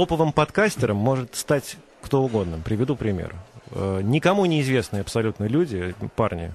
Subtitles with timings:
[0.00, 2.58] топовым подкастером может стать кто угодно.
[2.64, 3.34] Приведу пример.
[3.72, 6.54] Э, никому неизвестные абсолютно люди, парни,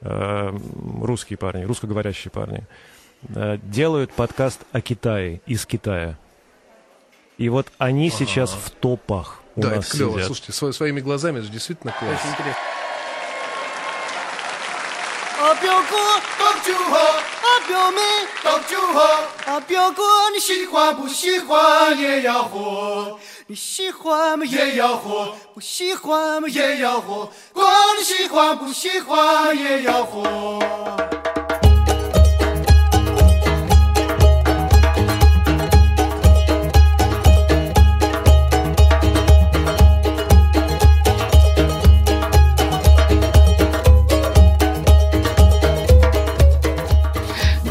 [0.00, 0.58] э,
[1.00, 2.64] русские парни, русскоговорящие парни,
[3.28, 6.18] э, делают подкаст о Китае, из Китая.
[7.36, 8.16] И вот они ага.
[8.16, 10.12] сейчас в топах у да, нас это клево.
[10.14, 10.26] сидят.
[10.26, 12.16] Слушайте, сво- своими глазами это же действительно классно.
[12.16, 12.62] Очень интересно.
[15.90, 15.96] 哥
[16.38, 18.00] 倒酒喝，啊，表妹
[18.42, 19.00] 倒酒喝，
[19.46, 20.02] 啊，表哥
[20.32, 30.58] 你喜欢不喜欢也要喝，你喜欢嘛也要喝，不喜欢嘛也要喝，管你喜欢不喜欢也要喝。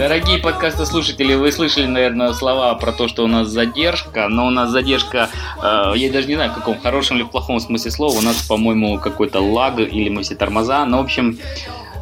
[0.08, 4.70] Дорогие подкастослушатели, вы слышали, наверное, слова про то, что у нас задержка, но у нас
[4.70, 5.28] задержка,
[5.62, 8.42] э, я даже не знаю, в каком хорошем или в плохом смысле слова, у нас,
[8.48, 11.38] по-моему, какой-то лаг или мы все тормоза, но, в общем,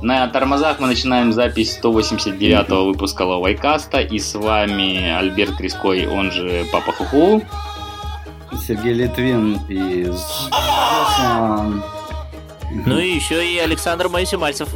[0.03, 6.64] на тормозах мы начинаем запись 189-го выпуска Лавайкаста, и с вами Альберт Криской, он же
[6.72, 7.42] Папа Хуху.
[8.67, 10.48] Сергей Литвин из...
[12.84, 14.70] Ну и еще и Александр Моисей-Мальцев.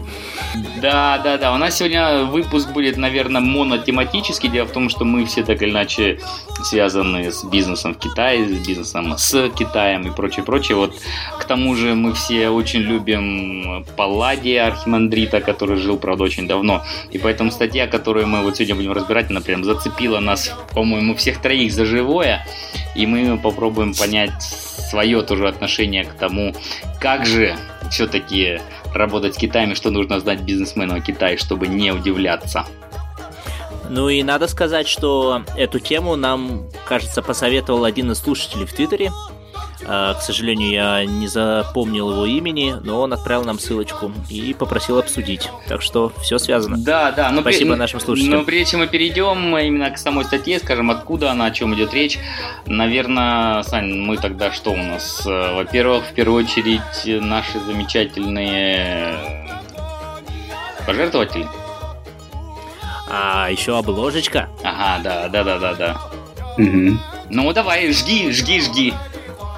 [0.81, 1.53] Да, да, да.
[1.53, 4.50] У нас сегодня выпуск будет, наверное, монотематический.
[4.50, 6.19] Дело в том, что мы все так или иначе
[6.64, 10.78] связаны с бизнесом в Китае, с бизнесом с Китаем и прочее, прочее.
[10.78, 10.95] Вот
[11.39, 16.84] к тому же мы все очень любим Палладия Архимандрита, который жил, правда, очень давно.
[17.11, 21.41] И поэтому статья, которую мы вот сегодня будем разбирать, она прям зацепила нас, по-моему, всех
[21.41, 22.45] троих за живое.
[22.95, 26.53] И мы попробуем понять свое тоже отношение к тому,
[26.99, 27.55] как же
[27.91, 28.59] все-таки
[28.93, 32.65] работать с Китаем и что нужно знать бизнесмену о Китае, чтобы не удивляться.
[33.89, 39.11] Ну и надо сказать, что эту тему нам, кажется, посоветовал один из слушателей в Твиттере.
[39.85, 44.99] А, К сожалению, я не запомнил его имени, но он отправил нам ссылочку и попросил
[44.99, 45.49] обсудить.
[45.67, 46.78] Так что все связано.
[46.78, 47.29] Да, да.
[47.31, 48.40] Но Спасибо при- нашим слушателям.
[48.40, 51.94] Но прежде чем мы перейдем именно к самой статье, скажем, откуда она, о чем идет
[51.94, 52.19] речь,
[52.66, 55.23] наверное, Сань, мы тогда что у нас?
[55.25, 56.81] Э, Во-первых, в первую очередь,
[57.23, 59.17] наши замечательные
[60.85, 61.47] пожертвователи.
[63.11, 64.50] А еще обложечка.
[64.63, 66.01] Ага, да, да, да, да, да.
[66.57, 67.00] Мгм.
[67.31, 68.94] Ну давай, жги, жги, жги.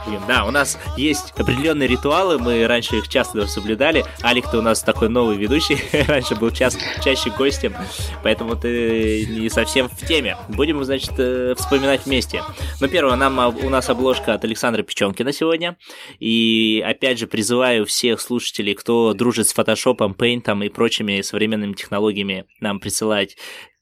[0.08, 4.04] Блин, Да, у нас есть определенные ритуалы, мы раньше их часто даже соблюдали.
[4.24, 7.76] Алик, ты у нас такой новый ведущий, раньше был час, чаще гостем,
[8.24, 10.38] поэтому ты не совсем в теме.
[10.50, 12.44] Будем, значит, э, вспоминать вместе.
[12.80, 15.78] Ну, первое, нам, у нас обложка от Александра Печенкина сегодня.
[16.20, 22.46] И, опять же, призываю всех слушателей, кто дружит с фотошопом, пейнтом и прочими современными технологиями,
[22.60, 23.38] нам присылать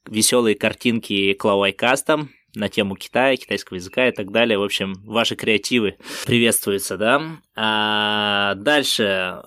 [0.06, 4.58] веселые картинки к лавайкастам, на тему Китая, китайского языка и так далее.
[4.58, 7.22] В общем, ваши креативы приветствуются, да.
[7.56, 9.42] А дальше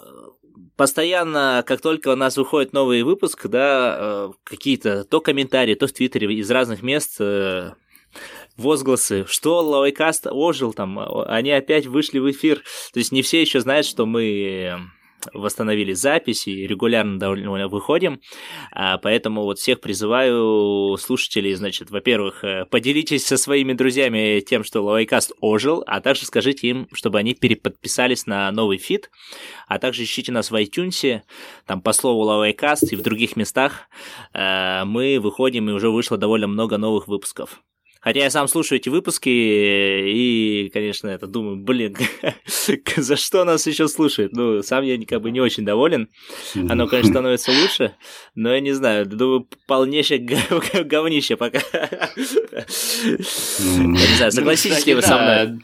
[0.76, 5.92] постоянно, как только у нас выходит новый выпуск, да, э, какие-то то комментарии, то в
[5.92, 7.72] Твиттере из разных мест э,
[8.56, 12.62] возгласы, что Лавайкаст ожил, там, они опять вышли в эфир.
[12.92, 14.80] То есть не все еще знают, что мы
[15.32, 18.20] восстановили запись и регулярно довольно выходим,
[18.72, 24.82] а, поэтому вот всех призываю слушателей, значит, во-первых, э, поделитесь со своими друзьями тем, что
[24.82, 29.10] Лавайкаст ожил, а также скажите им, чтобы они переподписались на новый фид,
[29.68, 31.22] а также ищите нас в iTunes,
[31.66, 33.88] там по слову Лавайкаст и в других местах.
[34.34, 37.62] Э, мы выходим, и уже вышло довольно много новых выпусков.
[38.02, 41.96] Хотя я сам слушаю эти выпуски и, конечно, это думаю, блин,
[42.96, 44.32] за что нас еще слушают?
[44.32, 46.08] Ну, сам я как бы не очень доволен.
[46.68, 47.94] Оно, конечно, становится лучше,
[48.34, 51.60] но я не знаю, думаю, полнейшее гов- говнище пока.
[51.76, 52.66] Я
[53.86, 55.60] не знаю, согласитесь ли вы со мной?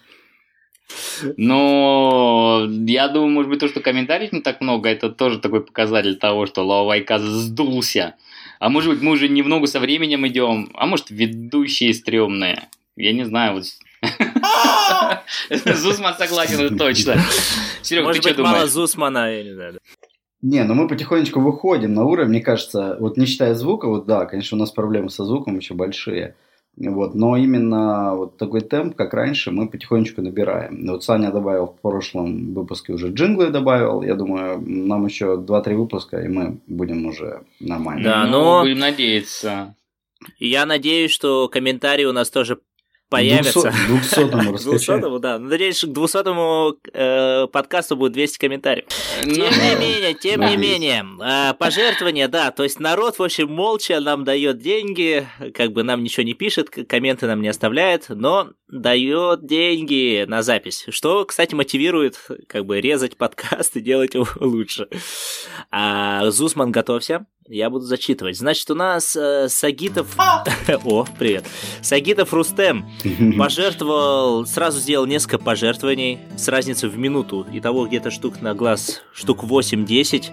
[1.36, 6.16] Но я думаю, может быть, то, что комментариев не так много, это тоже такой показатель
[6.16, 8.14] того, что Лавайка сдулся.
[8.58, 12.68] А может быть, мы уже немного со временем идем, а может, ведущие стрёмные.
[12.96, 13.64] Я не знаю, вот...
[15.76, 17.16] Зусман согласен, это точно.
[17.82, 18.70] Серега, ты что быть, мало думаешь?
[18.70, 19.78] Зусмана, я не знаю.
[20.40, 24.24] Не, ну мы потихонечку выходим на уровень, мне кажется, вот не считая звука, вот да,
[24.24, 26.36] конечно, у нас проблемы со звуком еще большие,
[26.80, 30.86] вот, но именно вот такой темп, как раньше, мы потихонечку набираем.
[30.86, 36.20] Вот Саня добавил в прошлом выпуске уже джинглы добавил, я думаю, нам еще 2-3 выпуска,
[36.20, 38.04] и мы будем уже нормально.
[38.04, 39.74] Да, Ну, но- Будем надеяться.
[40.38, 42.58] Я надеюсь, что комментарии у нас тоже
[43.08, 43.70] появятся.
[43.70, 45.38] К 200 К 200 да.
[45.38, 48.86] Надеюсь, к 200 э, подкасту будет 200 комментариев.
[49.24, 53.50] Ну, Тем не менее, тем не менее, э, пожертвования, да, то есть народ, в общем,
[53.50, 58.50] молча нам дает деньги, как бы нам ничего не пишет, комменты нам не оставляет, но
[58.68, 64.88] дает деньги на запись, что, кстати, мотивирует как бы резать подкаст и делать его лучше.
[65.70, 68.36] А, Зусман, готовься, я буду зачитывать.
[68.36, 70.14] Значит, у нас э, Сагитов...
[70.84, 71.46] О, привет.
[71.80, 72.86] Сагитов Рустем
[73.38, 77.46] пожертвовал, сразу сделал несколько пожертвований с разницей в минуту.
[77.52, 80.30] Итого где-то штук на глаз, штук 8-10,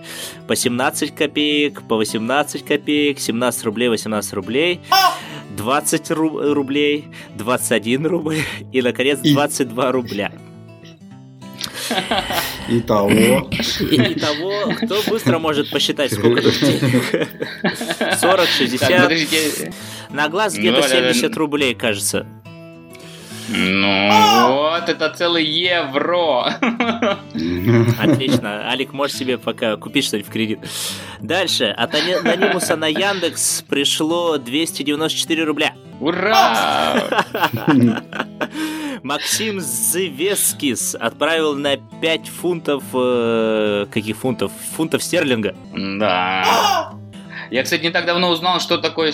[0.47, 4.81] по 17 копеек, по 18 копеек, 17 рублей, 18 рублей,
[5.57, 8.37] 20 ру- рублей, 21 рубль
[8.71, 10.31] и, наконец, И- 22 рубля.
[12.67, 13.11] Итого.
[13.11, 17.29] И Итого, кто быстро может посчитать, сколько тут денег?
[18.19, 19.73] 40, Так, 60, подождите.
[20.09, 20.87] на глаз Ну, где-то да.
[20.87, 22.25] 70 рублей, кажется.
[23.47, 26.45] Ну, вот, это целый евро.
[27.99, 28.67] Отлично.
[28.69, 30.59] Алик, можешь себе пока купить что-нибудь в кредит.
[31.21, 31.65] Дальше.
[31.65, 35.73] От ани- анонимуса на Яндекс пришло 294 рубля.
[35.99, 36.95] Ура!
[39.03, 42.83] Максим Зевескис отправил на 5 фунтов...
[42.93, 44.51] э, каких фунтов?
[44.75, 45.55] Фунтов стерлинга.
[45.73, 46.93] Да.
[47.51, 49.13] Я, кстати, не так давно узнал, что такое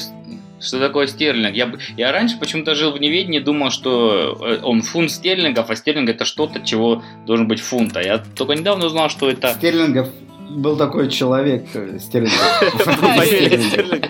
[0.61, 1.55] что такое стерлинг.
[1.55, 6.09] Я, я раньше почему-то жил в неведении, думал, что э, он фунт стерлингов, а стерлинг
[6.09, 7.97] это что-то, чего должен быть фунт.
[7.97, 9.53] А я только недавно узнал, что это...
[9.53, 10.09] Стерлингов
[10.49, 12.39] был такой человек, э, Стерлингов.
[13.25, 14.09] Стерлинга.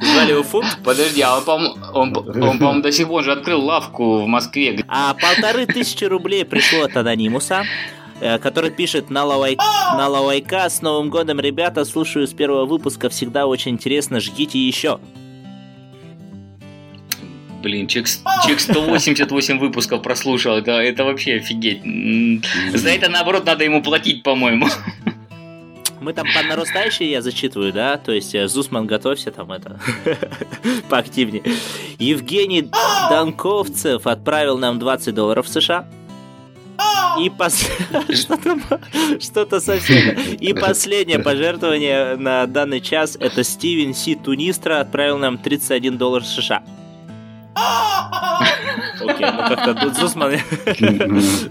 [0.00, 0.78] Звали его фунт.
[0.84, 4.84] Подожди, а он, по-моему, до сих пор же открыл лавку в Москве.
[4.88, 7.64] А полторы тысячи рублей пришло от анонимуса,
[8.40, 9.56] который пишет на, лавай...
[9.96, 15.00] на лавайка с Новым годом, ребята, слушаю с первого выпуска, всегда очень интересно, ждите еще.
[17.62, 18.08] Блин, чек,
[18.44, 20.56] чек 188 выпусков прослушал.
[20.56, 21.82] Это, это вообще офигеть.
[22.74, 24.66] За это, наоборот, надо ему платить, по-моему.
[26.00, 27.96] Мы там по нарастающей я зачитываю, да?
[27.96, 29.78] То есть э, Зусман, готовься там это
[30.88, 31.44] поактивнее.
[32.00, 32.68] Евгений
[33.08, 35.88] Данковцев отправил нам 20 долларов США.
[37.18, 37.68] И пос...
[38.14, 38.62] что там?
[39.20, 40.16] Что-то совсем.
[40.40, 46.62] И последнее пожертвование на данный час это Стивен Си Тунистра отправил нам 31 доллар США.
[49.00, 50.32] Окей, ну как-то тут Зусман...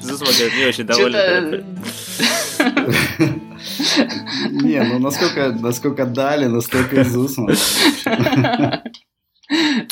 [0.01, 1.65] Зусман говорит, не очень доволен.
[4.63, 7.55] Не, ну насколько, насколько дали, настолько из Усмана.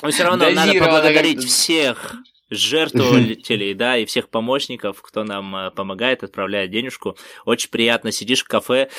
[0.01, 2.15] Но все равно надо поблагодарить всех
[2.49, 7.17] жертвователей, да, и всех помощников, кто нам э, помогает, отправляет денежку.
[7.45, 8.89] Очень приятно, сидишь в кафе,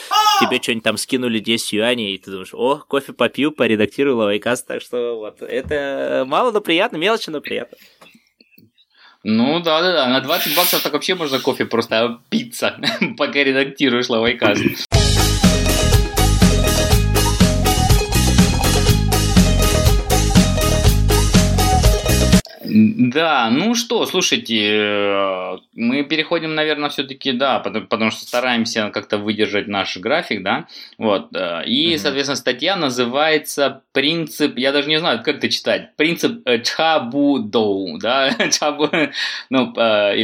[0.40, 4.82] тебе что-нибудь там скинули 10 юаней, и ты думаешь, о, кофе попью, поредактирую лавайкаст, так
[4.82, 7.76] что вот, это мало, но приятно, мелочно, но приятно.
[9.22, 10.06] Ну да, да, да.
[10.08, 12.80] На 20 баксов так вообще можно кофе просто пицца,
[13.18, 14.89] пока редактируешь лавайкаст.
[22.72, 29.18] Да, ну что, слушайте, э, мы переходим, наверное, все-таки, да, потому, потому что стараемся как-то
[29.18, 31.98] выдержать наш график, да, вот, э, и, Мгм.
[31.98, 38.30] соответственно, статья называется «Принцип», я даже не знаю, как это читать, «Принцип э, Чабудоу», да,
[38.50, 38.88] Чабу,
[39.50, 40.16] ну, э,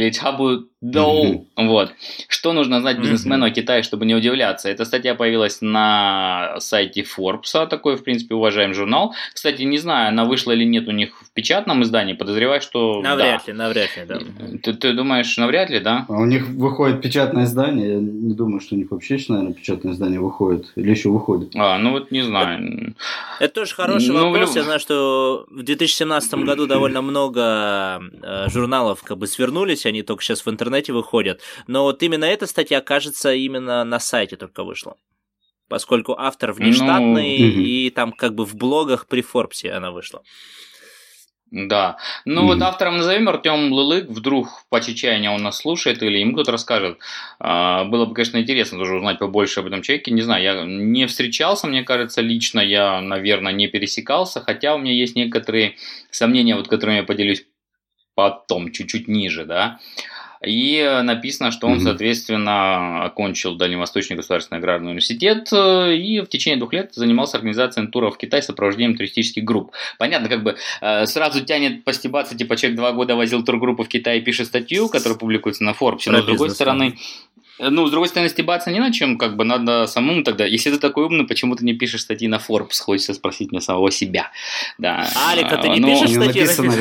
[0.81, 1.91] или Чабудоу, вот,
[2.27, 4.69] что нужно знать бизнесмену о Китае, чтобы не удивляться.
[4.69, 9.15] Эта статья появилась на сайте Forbes, такой, в принципе, уважаемый журнал.
[9.33, 13.47] Кстати, не знаю, она вышла или нет у них в печатном издании, подозреваю, что Навряд
[13.47, 14.19] ли, навряд ли, да.
[14.19, 14.57] да.
[14.61, 16.05] Ты, ты думаешь, навряд ли, да?
[16.07, 17.93] А у них выходит печатное издание.
[17.93, 20.71] Я не думаю, что у них вообще наверное, печатное издание выходит.
[20.75, 21.55] Или еще выходит.
[21.55, 22.93] А, ну вот не знаю.
[23.39, 24.51] Это тоже хороший Ну, вопрос.
[24.51, 30.03] в Я знаю, что в 2017 году довольно много э, журналов как бы свернулись, они
[30.03, 31.41] только сейчас в интернете выходят.
[31.67, 34.95] Но вот именно эта статья, кажется, именно на сайте только вышла.
[35.69, 37.61] Поскольку автор внештатный, Ну, мгм.
[37.61, 40.21] и там как бы в блогах при Форбсе она вышла.
[41.49, 41.97] Да.
[42.25, 42.47] Ну Мгм.
[42.47, 44.09] вот автором назовем Артем Лылык.
[44.09, 46.99] Вдруг по чечаянию он нас слушает или ему кто-то расскажет.
[47.39, 50.11] А, Было бы, конечно, интересно тоже узнать побольше об этом человеке.
[50.11, 54.41] Не знаю, я не встречался, мне кажется, лично я, наверное, не пересекался.
[54.41, 55.75] Хотя у меня есть некоторые
[56.11, 57.45] сомнения, вот которыми я поделюсь
[58.13, 59.79] потом, чуть-чуть ниже, да.
[60.45, 66.57] И э, написано, что он, соответственно, окончил Дальневосточный государственный аграрный университет э, и в течение
[66.57, 69.71] двух лет занимался организацией туров в Китай с сопровождением туристических групп.
[69.97, 74.19] Понятно, как бы э, сразу тянет постебаться, типа человек два года возил тургруппу в Китай
[74.19, 76.97] и пишет статью, которая публикуется на Форбсе, но с другой стороны,
[77.59, 80.45] Ну, с другой стороны, стебаться не на чем, как бы надо самому тогда.
[80.45, 82.79] Если ты такой умный, почему ты не пишешь статьи на Forbes?
[82.79, 84.31] Хочется спросить мне самого себя.
[84.77, 85.07] Да.
[85.27, 86.41] Алик, а ты не Ну, пишешь Не статьи?
[86.41, 86.71] написано?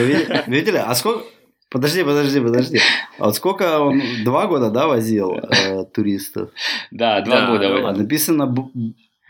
[0.46, 0.76] Видели?
[0.76, 1.24] А сколько...
[1.70, 2.80] Подожди, подожди, подожди.
[3.18, 6.50] А вот сколько он два года, да, возил э, туристов?
[6.90, 7.68] Да, два Да, года.
[7.68, 8.46] ну вы- А написано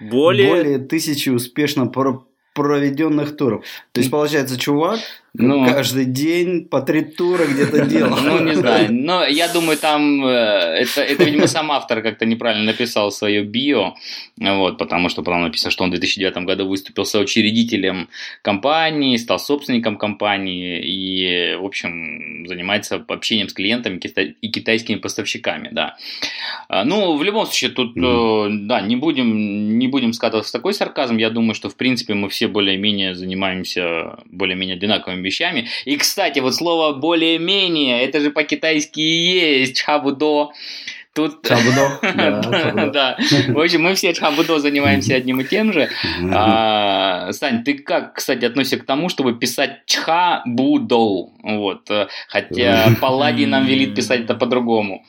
[0.00, 0.48] Более...
[0.50, 3.64] более тысячи успешно про- проведенных туров.
[3.92, 5.00] То есть, получается, чувак
[5.38, 5.66] Ну.
[5.66, 8.16] каждый день по три тура где-то делал.
[8.16, 8.92] Ну, не знаю.
[8.92, 13.94] Но я думаю, там э, это, это, видимо, сам автор как-то неправильно написал свое био.
[14.38, 18.08] Вот, потому что потом написано, что он в 2009 году выступил соучредителем
[18.42, 23.98] компании, стал собственником компании и, в общем, занимается общением с клиентами
[24.40, 25.96] и китайскими поставщиками, да.
[26.68, 30.74] А, Ну, в любом случае, тут, э, да, не будем, не будем скатываться в такой
[30.74, 31.16] сарказм.
[31.16, 35.68] Я думаю, что, в принципе, мы все более-менее занимаемся более-менее одинаковыми вещами.
[35.84, 40.50] И, кстати, вот слово «более-менее», это же по-китайски и есть «чхабудо».
[41.14, 41.42] Тут...
[41.48, 41.98] Чабудо.
[42.02, 42.90] Да, чабудо.
[42.92, 43.18] Да.
[43.48, 45.88] В общем, мы все чхабудо занимаемся одним и тем же.
[46.30, 51.30] А, Сань, ты как, кстати, относишься к тому, чтобы писать чхабудо?
[51.42, 51.90] Вот.
[51.90, 55.06] э, Хотя Палладий нам велит писать это по-другому.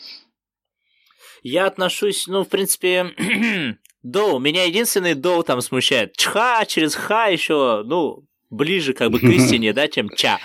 [1.44, 3.12] Я отношусь, ну, в принципе,
[4.04, 4.40] доу.
[4.40, 6.16] Меня единственный доу там смущает.
[6.16, 10.40] Чха через ха еще, ну, ближе как бы к истине, да, чем ча.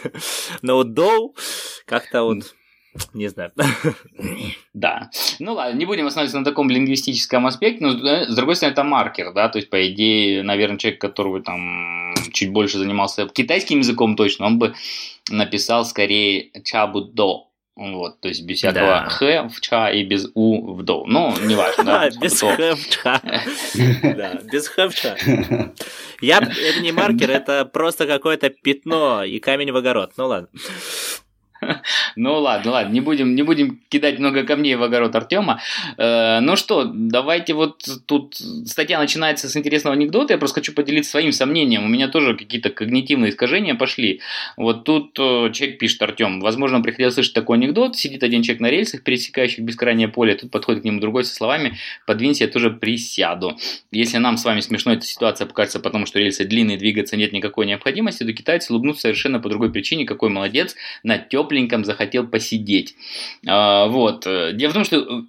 [0.62, 1.34] Но вот доу
[1.84, 2.54] как-то вот,
[3.14, 3.52] не знаю.
[4.74, 5.10] Да.
[5.40, 9.32] Ну ладно, не будем останавливаться на таком лингвистическом аспекте, но с другой стороны это маркер,
[9.32, 14.46] да, то есть по идее, наверное, человек, который там чуть больше занимался китайским языком точно,
[14.46, 14.74] он бы
[15.30, 17.47] написал скорее чабудо.
[17.78, 19.08] Вот, то есть без всякого Да.
[19.08, 21.04] х в ча и без у в до.
[21.06, 22.10] Ну, неважно, да.
[22.20, 23.20] Без х в чха.
[24.16, 25.16] Да, без х в чха.
[26.20, 30.10] Я, это не маркер, это просто какое-то пятно и камень в огород.
[30.16, 30.48] Ну ладно.
[32.16, 35.60] Ну ладно, ладно, не будем, не будем кидать много камней в огород Артема.
[35.96, 40.32] Э, ну что, давайте вот тут статья начинается с интересного анекдота.
[40.34, 41.84] Я просто хочу поделиться своим сомнением.
[41.84, 44.20] У меня тоже какие-то когнитивные искажения пошли.
[44.56, 47.96] Вот тут э, человек пишет, Артем, возможно, он приходил слышать такой анекдот.
[47.96, 50.34] Сидит один человек на рельсах, пересекающих бескрайнее поле.
[50.34, 53.56] Тут подходит к нему другой со словами, подвинься, я тоже присяду.
[53.90, 57.66] Если нам с вами смешно эта ситуация покажется, потому что рельсы длинные, двигаться нет никакой
[57.66, 61.18] необходимости, то китайцы улыбнутся совершенно по другой причине, какой молодец, на
[61.58, 62.94] тепленьком захотел посидеть.
[63.46, 64.24] А, вот.
[64.24, 65.22] Дело в том, что э,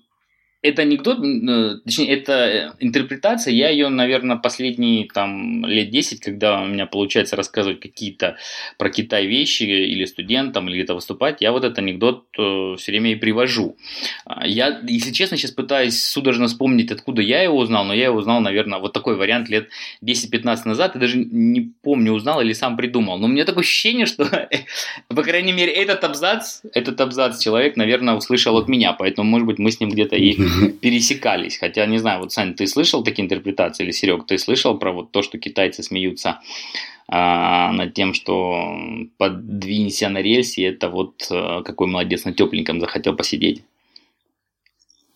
[0.61, 6.65] это анекдот, э, точнее, это интерпретация, я ее, наверное, последние там лет 10, когда у
[6.65, 8.35] меня получается рассказывать какие-то
[8.77, 13.15] про Китай вещи или студентам, или где-то выступать, я вот этот анекдот все время и
[13.15, 13.77] привожу.
[14.25, 18.17] А, Я, если честно, сейчас пытаюсь судорожно вспомнить, откуда я его узнал, но я его
[18.17, 19.69] узнал, наверное, вот такой вариант лет
[20.03, 23.17] 10-15 назад, и даже не помню, узнал или сам придумал.
[23.17, 24.25] Но у меня такое ощущение, что,
[25.07, 29.59] по крайней мере, этот абзац, этот абзац человек, наверное, услышал от меня, поэтому, может быть,
[29.59, 30.48] мы с ним где-то и
[30.81, 31.57] пересекались.
[31.57, 35.11] Хотя, не знаю, вот, Сань, ты слышал такие интерпретации, или, Серег, ты слышал про вот
[35.11, 36.39] то, что китайцы смеются
[37.07, 38.77] а, над тем, что
[39.17, 43.63] подвинься на рельсе, это вот а, какой молодец на тепленьком захотел посидеть.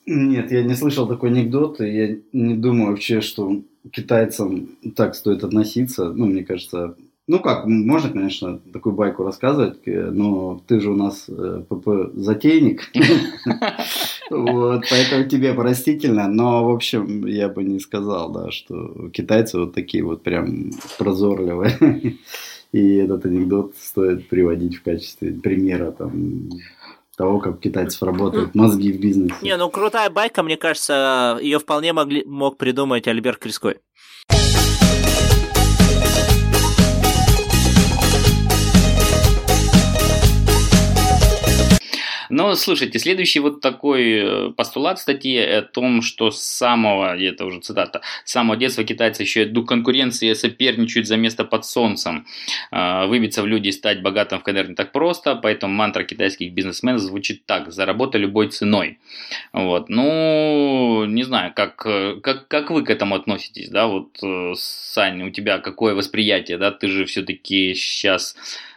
[0.05, 3.61] Нет, я не слышал такой анекдот, и я не думаю вообще, что
[3.91, 6.11] китайцам так стоит относиться.
[6.11, 6.95] Ну, мне кажется,
[7.27, 12.91] ну как, можно, конечно, такую байку рассказывать, э, но ты же у нас э, ПП-затейник,
[14.29, 19.73] вот, поэтому тебе простительно, но, в общем, я бы не сказал, да, что китайцы вот
[19.73, 22.17] такие вот прям прозорливые,
[22.71, 26.49] и этот анекдот стоит приводить в качестве примера, там,
[27.15, 29.35] того, как китайцев работают мозги в бизнесе.
[29.41, 33.77] Не, ну крутая байка, мне кажется, ее вполне могли, мог придумать Альберт Криской.
[42.35, 47.45] Но, слушайте, следующий вот такой э, постулат статьи о том, что с самого, и это
[47.45, 52.25] уже цитата, с самого детства китайцы еще дух конкуренции соперничают за место под солнцем.
[52.71, 56.53] Э, Выбиться в люди и стать богатым в КНР не так просто, поэтому мантра китайских
[56.53, 58.97] бизнесменов звучит так, заработай любой ценой.
[59.51, 64.53] Вот, ну, не знаю, как, э, как, как вы к этому относитесь, да, вот, э,
[64.55, 68.35] Сань, у тебя какое восприятие, да, ты же все-таки сейчас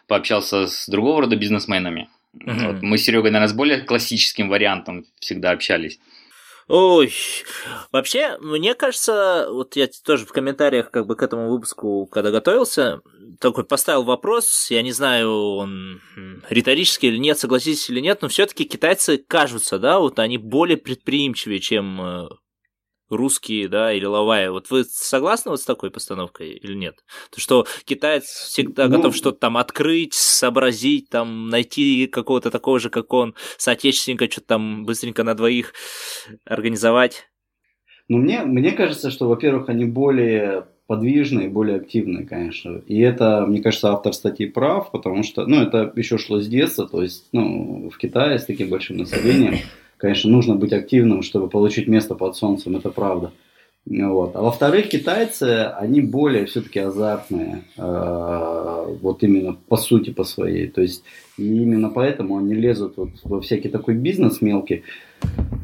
[0.08, 2.08] пообщался с другого рода бизнесменами.
[2.40, 2.72] Мгм.
[2.72, 2.82] Вот.
[2.82, 5.98] Мы с Серегой, наверное, с более классическим вариантом всегда общались.
[6.68, 7.12] Ой,
[7.92, 13.02] вообще, мне кажется, вот я тоже в комментариях как бы к этому выпуску, когда готовился,
[13.40, 16.00] такой поставил вопрос, я не знаю, он
[16.50, 21.60] риторический или нет, согласитесь или нет, но все-таки китайцы кажутся, да, вот они более предприимчивее,
[21.60, 22.28] чем э,
[23.08, 24.50] русские, да, или лавая.
[24.50, 27.04] Вот вы согласны вот с такой постановкой или нет?
[27.30, 32.90] То, что китаец всегда ну, готов что-то там открыть, сообразить, там, найти какого-то такого же,
[32.90, 35.72] как он, соотечественника, что-то там быстренько на двоих
[36.44, 37.24] организовать.
[38.08, 42.80] Ну, мне, мне кажется, что, во-первых, они более подвижные, более активные, конечно.
[42.86, 46.88] И это, мне кажется, автор статьи прав, потому что, ну, это еще шло с детства,
[46.88, 49.56] то есть, ну, в Китае с таким большим населением,
[49.96, 53.32] конечно, нужно быть активным, чтобы получить место под солнцем, это правда.
[53.86, 54.34] Вот.
[54.34, 60.66] А во-вторых, китайцы, они более все-таки азартные, э, вот именно по сути по своей.
[60.66, 61.04] То есть
[61.38, 64.82] и именно поэтому они лезут вот во всякий такой бизнес мелкий,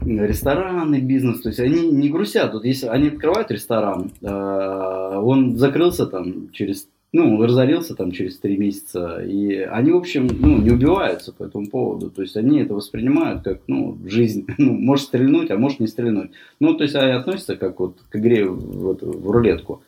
[0.05, 2.53] ресторанный бизнес, то есть они не грустят.
[2.53, 8.57] Вот если они открывают ресторан, э, он закрылся там через ну, разорился там через три
[8.57, 12.75] месяца, и они, в общем, ну, не убиваются по этому поводу, то есть они это
[12.75, 17.13] воспринимают как, ну, жизнь, ну, может стрельнуть, а может не стрельнуть, ну, то есть они
[17.13, 19.83] относятся как вот к игре в, в, в рулетку,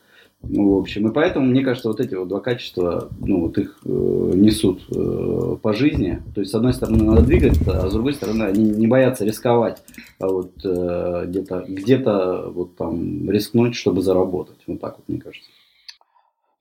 [0.48, 3.78] ну, в общем, и поэтому, мне кажется, вот эти вот два качества, ну, вот их
[3.84, 6.22] э, несут э, по жизни.
[6.34, 9.82] То есть, с одной стороны, надо двигаться, а с другой стороны, они не боятся рисковать,
[10.18, 14.58] а вот э, где-то, где-то вот там рискнуть, чтобы заработать.
[14.66, 15.48] Вот так вот, мне кажется.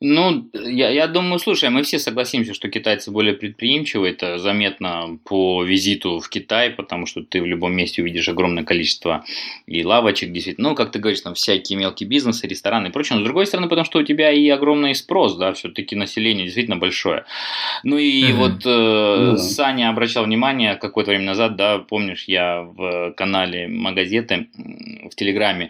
[0.05, 4.10] Ну, я, я думаю, слушай, мы все согласимся, что китайцы более предприимчивы.
[4.10, 9.24] Это заметно по визиту в Китай, потому что ты в любом месте увидишь огромное количество
[9.65, 10.69] и лавочек, действительно.
[10.69, 13.15] Ну, как ты говоришь, там всякие мелкие бизнесы, рестораны и прочее.
[13.15, 16.75] Но с другой стороны, потому что у тебя и огромный спрос, да, все-таки население действительно
[16.75, 17.24] большое.
[17.83, 18.33] Ну и mm-hmm.
[18.33, 24.50] вот э, ну, Саня обращал внимание какое-то время назад, да, помнишь, я в канале Магазеты
[25.10, 25.69] в Телеграме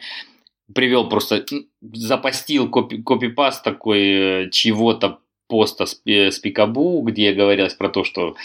[0.73, 1.45] привел просто,
[1.81, 4.01] запостил копи, копипаст такой
[4.45, 8.35] э, чего-то поста э, с Пикабу, где говорилось про то, что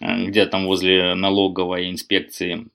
[0.00, 2.68] э, где там возле налоговой инспекции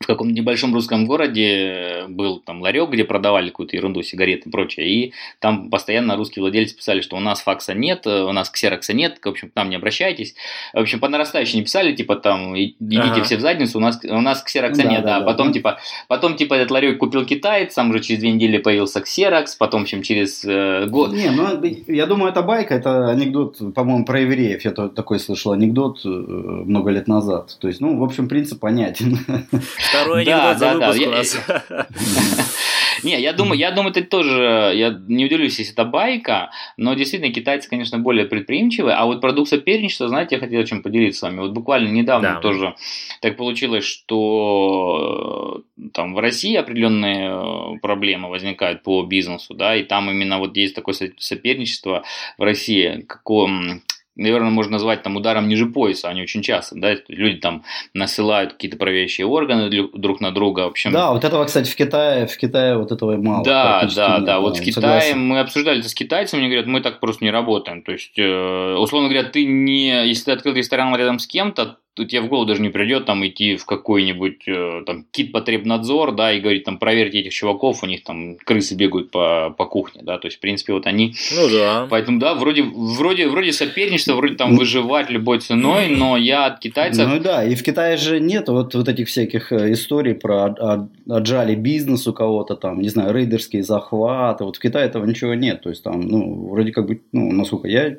[0.00, 4.88] в каком-то небольшом русском городе был там ларек, где продавали какую-то ерунду, сигареты и прочее,
[4.88, 9.18] и там постоянно русские владельцы писали, что у нас факса нет, у нас ксерокса нет,
[9.22, 10.34] в общем, к нам не обращайтесь.
[10.74, 13.22] В общем, по нарастающей не писали, типа там, идите ага.
[13.22, 15.52] все в задницу, у нас, у нас ксерокса да, нет, да, да, потом, да.
[15.54, 19.80] типа, потом, типа, этот ларек купил китаец, сам уже через две недели появился ксерокс, потом,
[19.80, 21.12] в общем, через э, год...
[21.12, 26.00] Не, ну, я думаю, это байка, это анекдот, по-моему, про евреев, я такой слышал анекдот
[26.04, 27.56] э, много лет назад.
[27.60, 29.18] То есть, ну, в общем, принцип понятен.
[29.88, 32.56] Второй анекдот за выпуск у нас.
[33.02, 37.32] Не, я думаю, я думаю, это тоже, я не удивлюсь, если это байка, но действительно
[37.32, 41.40] китайцы, конечно, более предприимчивые, а вот продукт соперничества, знаете, я хотел чем поделиться с вами.
[41.40, 42.40] Вот буквально недавно да.
[42.40, 42.74] тоже
[43.20, 49.82] так получилось, что э, там в России определенные э, проблемы возникают по бизнесу, да, и
[49.82, 52.02] там именно вот есть такое соперничество
[52.38, 53.82] в России, какое
[54.16, 58.76] наверное, можно назвать там ударом ниже пояса, они очень часто, да, люди там насылают какие-то
[58.76, 60.92] проверяющие органы друг на друга, в общем.
[60.92, 63.44] Да, вот этого, кстати, в Китае, в Китае вот этого мало.
[63.44, 65.20] Да, да, да, вот в Китае согласен.
[65.20, 68.74] мы обсуждали это с китайцами, они говорят, мы так просто не работаем, то есть, э,
[68.78, 72.62] условно говоря, ты не, если ты открыл ресторан рядом с кем-то, тебе в голову даже
[72.62, 77.20] не придет там идти в какой-нибудь э, там кит потребнадзор, да, и говорить там проверьте
[77.20, 80.72] этих чуваков, у них там крысы бегают по, по кухне, да, то есть в принципе
[80.72, 81.14] вот они.
[81.34, 81.86] Ну да.
[81.90, 84.58] Поэтому да, вроде вроде вроде соперничество, вроде там ну.
[84.58, 87.08] выживать любой ценой, но я от китайцев.
[87.08, 91.54] Ну да, и в Китае же нет вот вот этих всяких э, историй про отжали
[91.54, 95.70] бизнес у кого-то там, не знаю, рейдерские захваты, вот в Китае этого ничего нет, то
[95.70, 97.96] есть там, ну вроде как бы, ну насколько я э,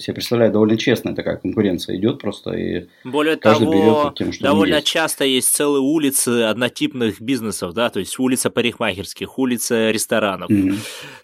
[0.00, 2.86] себе представляю, довольно честная такая конкуренция идет просто и.
[3.04, 4.86] Более более Каждый того, тем, довольно есть.
[4.86, 10.50] часто есть целые улицы однотипных бизнесов, да, то есть улица парикмахерских, улица ресторанов.
[10.50, 10.78] Mm-hmm.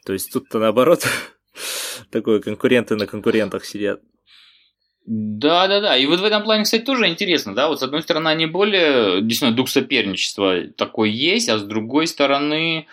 [0.05, 1.07] То есть тут-то наоборот
[2.11, 4.01] такое конкуренты на конкурентах сидят.
[5.07, 5.97] Да, да, да.
[5.97, 7.69] И вот в этом плане, кстати, тоже интересно, да.
[7.69, 12.87] Вот с одной стороны, они более, действительно, дух соперничества такой есть, а с другой стороны,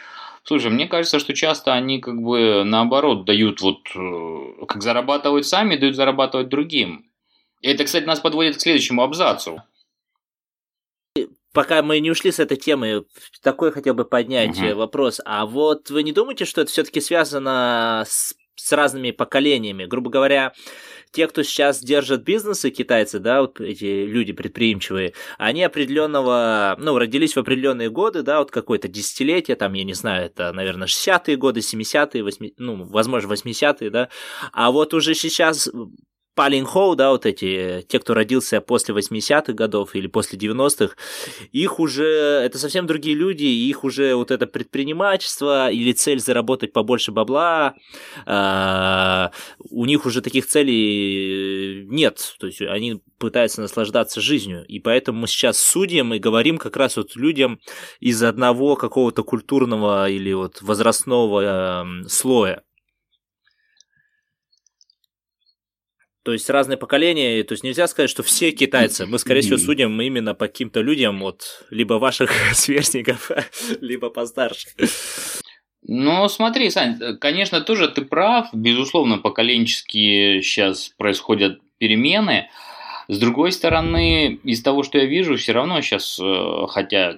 [0.43, 5.77] слушай, мне кажется, что часто они как бы наоборот дают вот, э, как зарабатывать сами,
[5.77, 7.05] дают зарабатывать другим.
[7.61, 9.61] Это, кстати, нас подводит к следующему абзацу.
[11.53, 13.05] Пока мы не ушли с этой темы,
[13.43, 14.75] такой хотел бы поднять угу.
[14.75, 15.19] вопрос.
[15.25, 19.85] А вот вы не думаете, что это все-таки связано с, с разными поколениями?
[19.85, 20.53] Грубо говоря,
[21.11, 27.35] те, кто сейчас держат бизнесы, китайцы, да, вот эти люди предприимчивые, они определенного, ну, родились
[27.35, 31.59] в определенные годы, да, вот какое-то десятилетие, там, я не знаю, это, наверное, 60-е годы,
[31.59, 34.09] 70-е, 80 ну, возможно, 80-е, да,
[34.53, 35.69] а вот уже сейчас
[36.33, 40.95] Палинхоу, да, вот эти, те, кто родился после 80-х годов или после 90-х,
[41.51, 47.11] их уже, это совсем другие люди, их уже вот это предпринимательство или цель заработать побольше
[47.11, 47.75] бабла,
[48.25, 49.29] э,
[49.69, 55.27] у них уже таких целей нет, то есть они пытаются наслаждаться жизнью, и поэтому мы
[55.27, 57.59] сейчас судим и говорим как раз вот людям
[57.99, 62.63] из одного какого-то культурного или вот возрастного э, слоя.
[66.23, 69.07] То есть разные поколения, то есть нельзя сказать, что все китайцы.
[69.07, 73.31] Мы, скорее всего, судим именно по каким-то людям, вот, либо ваших сверстников,
[73.81, 74.69] либо постарше.
[75.83, 78.49] Ну, смотри, Сань, конечно, тоже ты прав.
[78.53, 82.49] Безусловно, поколенческие сейчас происходят перемены.
[83.07, 87.17] С другой стороны, из того, что я вижу, все равно сейчас, э, хотя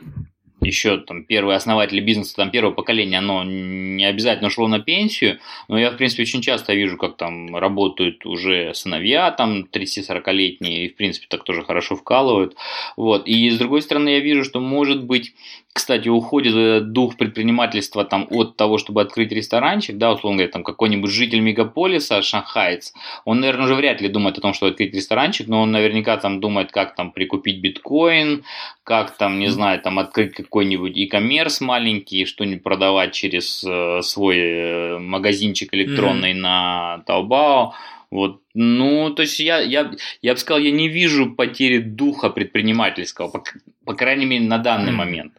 [0.64, 5.78] еще там первые основатели бизнеса там первого поколения, оно не обязательно шло на пенсию, но
[5.80, 10.96] я, в принципе, очень часто вижу, как там работают уже сыновья, там 30-40-летние, и, в
[10.96, 12.56] принципе, так тоже хорошо вкалывают.
[12.98, 13.28] Вот.
[13.28, 15.34] И, с другой стороны, я вижу, что, может быть,
[15.74, 21.10] кстати, уходит дух предпринимательства там, от того, чтобы открыть ресторанчик, да, условно говоря, там какой-нибудь
[21.10, 22.94] житель мегаполиса, шанхаец,
[23.26, 26.40] он, наверное, уже вряд ли думает о том, что открыть ресторанчик, но он наверняка там
[26.40, 28.44] думает, как там прикупить биткоин,
[28.84, 35.00] как там, не знаю, там открыть какой-нибудь e-commerce маленький, что-нибудь продавать через э, свой э,
[35.00, 36.42] магазинчик электронный mm-hmm.
[36.42, 37.72] на Taobao.
[38.12, 43.30] Вот, ну, то есть я, я, я бы сказал, я не вижу потери духа предпринимательского,
[43.30, 43.44] по,
[43.84, 44.96] по крайней мере, на данный mm-hmm.
[44.96, 45.34] момент.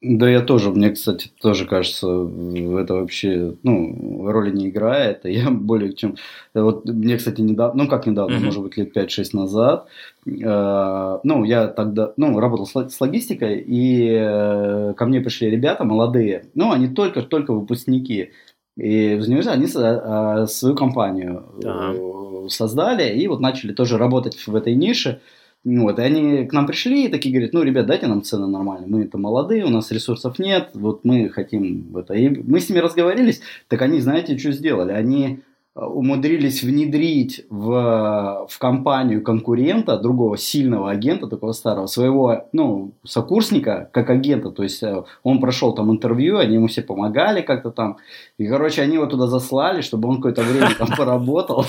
[0.00, 5.24] Да, я тоже, мне, кстати, тоже кажется, это вообще, ну, роли не играет.
[5.24, 6.16] Я более чем...
[6.54, 8.44] Вот мне, кстати, недавно, ну, как недавно, mm-hmm.
[8.44, 9.88] может быть, лет 5-6 назад,
[10.24, 16.44] э, ну, я тогда, ну, работал с логистикой, и э, ко мне пришли ребята молодые,
[16.54, 18.30] ну, они только-только выпускники,
[18.76, 22.48] и в университете они э, свою компанию uh-huh.
[22.48, 25.20] создали, и вот начали тоже работать в этой нише,
[25.64, 28.88] вот, и они к нам пришли и такие говорят, ну, ребят, дайте нам цены нормальные,
[28.88, 32.14] мы это молодые, у нас ресурсов нет, вот мы хотим это.
[32.14, 34.92] И мы с ними разговорились, так они, знаете, что сделали?
[34.92, 35.40] Они
[35.74, 43.90] э, умудрились внедрить в, в компанию конкурента, другого сильного агента, такого старого, своего, ну, сокурсника,
[43.92, 47.98] как агента, то есть э, он прошел там интервью, они ему все помогали как-то там,
[48.38, 51.66] и, короче, они его туда заслали, чтобы он какое-то время там поработал,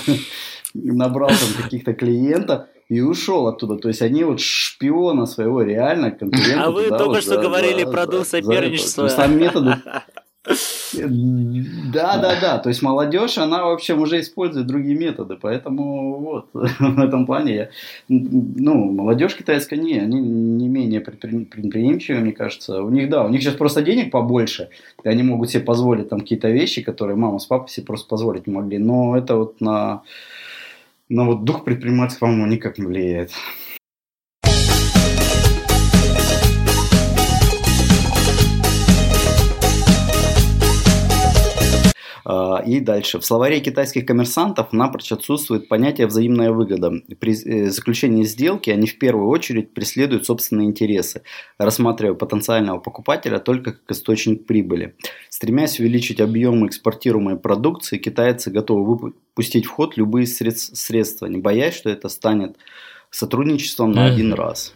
[0.74, 3.76] набрал там каких-то клиентов, и ушел оттуда.
[3.76, 6.64] То есть они вот шпиона своего реально конкурента.
[6.64, 9.08] А вы только вот что говорили за, про дух соперничества.
[9.08, 9.76] За, сам методы.
[10.92, 12.58] Да, да, да.
[12.58, 15.36] То есть молодежь, она, в общем, уже использует другие методы.
[15.40, 17.68] Поэтому вот в этом плане я,
[18.08, 22.82] ну, молодежь китайская не, они не менее предприимчивые, мне кажется.
[22.82, 24.70] У них, да, у них сейчас просто денег побольше.
[25.04, 28.46] И они могут себе позволить там какие-то вещи, которые мама с папой себе просто позволить
[28.46, 28.78] не могли.
[28.78, 30.02] Но это вот на
[31.10, 33.32] но вот дух предпринимательства, по-моему, никак не влияет.
[42.66, 43.18] И дальше.
[43.18, 46.92] В словаре китайских коммерсантов напрочь отсутствует понятие взаимная выгода.
[47.18, 51.22] При э, заключении сделки они в первую очередь преследуют собственные интересы,
[51.58, 54.94] рассматривая потенциального покупателя только как источник прибыли.
[55.28, 61.90] Стремясь увеличить объем экспортируемой продукции, китайцы готовы выпустить в ход любые средства, не боясь, что
[61.90, 62.56] это станет
[63.10, 64.74] сотрудничеством на один раз.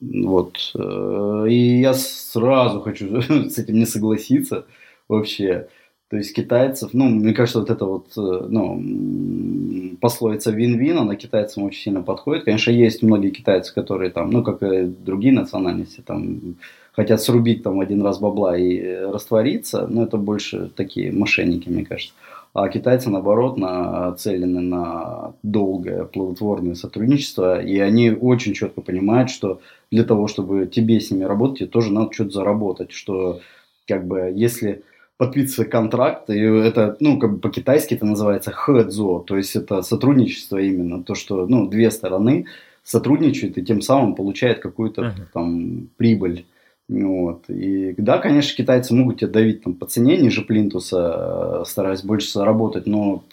[0.00, 0.72] Вот.
[0.74, 4.66] Э, и я сразу хочу с этим не согласиться
[5.08, 5.68] вообще.
[6.08, 11.64] То есть китайцев, ну, мне кажется, вот это вот, э, ну, пословица вин-вин, она китайцам
[11.64, 12.44] очень сильно подходит.
[12.44, 16.56] Конечно, есть многие китайцы, которые там, ну, как и другие национальности, там,
[16.92, 21.84] хотят срубить там один раз бабла и э, раствориться, но это больше такие мошенники, мне
[21.84, 22.14] кажется.
[22.54, 30.04] А китайцы, наоборот, нацелены на долгое плодотворное сотрудничество, и они очень четко понимают, что для
[30.04, 33.40] того, чтобы тебе с ними работать, тебе тоже надо что-то заработать, что
[33.86, 34.84] как бы если
[35.16, 40.58] подписывать контракт, и это, ну, как бы по-китайски это называется хэдзо, то есть это сотрудничество
[40.58, 42.46] именно, то, что, ну, две стороны
[42.84, 45.26] сотрудничают и тем самым получают какую-то uh-huh.
[45.32, 46.44] там прибыль.
[46.88, 47.50] Вот.
[47.50, 52.86] И да, конечно, китайцы могут тебя давить там, по цене ниже плинтуса, стараясь больше заработать,
[52.86, 53.24] но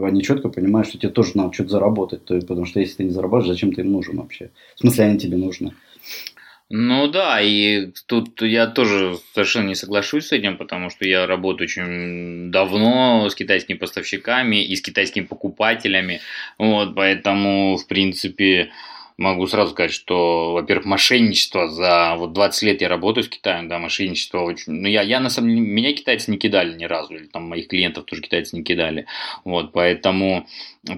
[0.00, 3.10] они четко понимают, что тебе тоже надо что-то заработать, то, потому что если ты не
[3.10, 4.50] зарабатываешь, зачем ты им нужен вообще?
[4.76, 5.72] В смысле, они тебе нужны?
[6.74, 11.66] Ну да, и тут я тоже совершенно не соглашусь с этим, потому что я работаю
[11.68, 16.22] очень давно с китайскими поставщиками и с китайскими покупателями,
[16.56, 18.70] вот, поэтому, в принципе,
[19.16, 23.78] могу сразу сказать, что, во-первых, мошенничество за вот 20 лет я работаю в Китае, да,
[23.78, 24.72] мошенничество очень...
[24.72, 27.68] Ну, я, я на самом деле, меня китайцы не кидали ни разу, или там моих
[27.68, 29.06] клиентов тоже китайцы не кидали,
[29.44, 30.46] вот, поэтому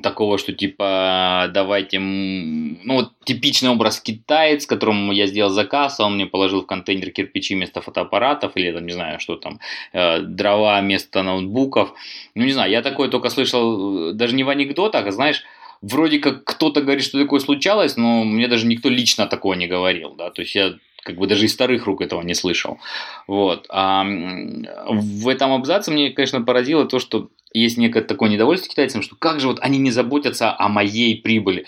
[0.03, 6.15] такого, что типа давайте, ну вот типичный образ китаец, которому я сделал заказ, а он
[6.15, 9.61] мне положил в контейнер кирпичи вместо фотоаппаратов или там не знаю что там,
[9.93, 11.93] э, дрова вместо ноутбуков,
[12.35, 15.45] ну не знаю, я такое только слышал э, даже не в анекдотах, а знаешь,
[15.91, 20.15] вроде как кто-то говорит, что такое случалось, но мне даже никто лично такого не говорил,
[20.15, 22.79] да, то есть я как бы даже из старых рук этого не слышал.
[23.27, 23.67] Вот.
[23.69, 29.15] А в этом абзаце мне, конечно, поразило то, что есть некое такое недовольство китайцам, что
[29.15, 31.67] как же вот они не заботятся о моей прибыли.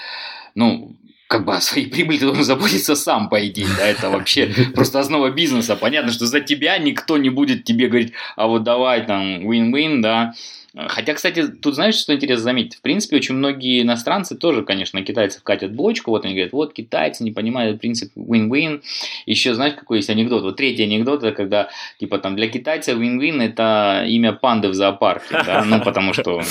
[0.55, 0.97] Ну,
[1.29, 5.01] как бы о своей прибыли ты должен заботиться сам, по идее, да, это вообще просто
[5.01, 5.77] основа бизнеса.
[5.77, 10.33] Понятно, что за тебя никто не будет тебе говорить, а вот давай там win-win, да,
[10.77, 12.77] Хотя, кстати, тут знаешь, что интересно заметить?
[12.77, 16.11] В принципе, очень многие иностранцы тоже, конечно, китайцев катят блочку.
[16.11, 18.83] Вот они говорят, вот китайцы не понимают принцип win-win.
[19.25, 20.43] Еще знаешь, какой есть анекдот?
[20.43, 25.43] Вот третий анекдот, это когда, типа, там, для китайца win-win это имя панды в зоопарке,
[25.47, 26.43] да, ну, потому что,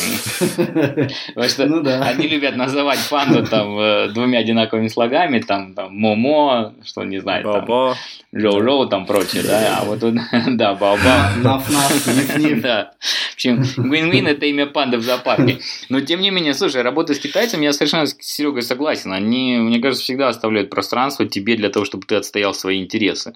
[0.56, 6.74] потому что ну они любят называть панду там э, двумя одинаковыми слогами, там, там, момо,
[6.84, 7.96] что не знаю, там,
[8.34, 10.00] роу-роу, там, прочее, да, а вот
[10.48, 11.32] да, баба.
[11.44, 12.56] Наф-наф.
[12.66, 12.92] Да.
[13.32, 15.60] В общем, win-win Пингвин это имя панды в зоопарке.
[15.90, 19.12] Но тем не менее, слушай, работа с китайцами, я совершенно с Серегой согласен.
[19.12, 23.36] Они, мне кажется, всегда оставляют пространство тебе для того, чтобы ты отстоял свои интересы.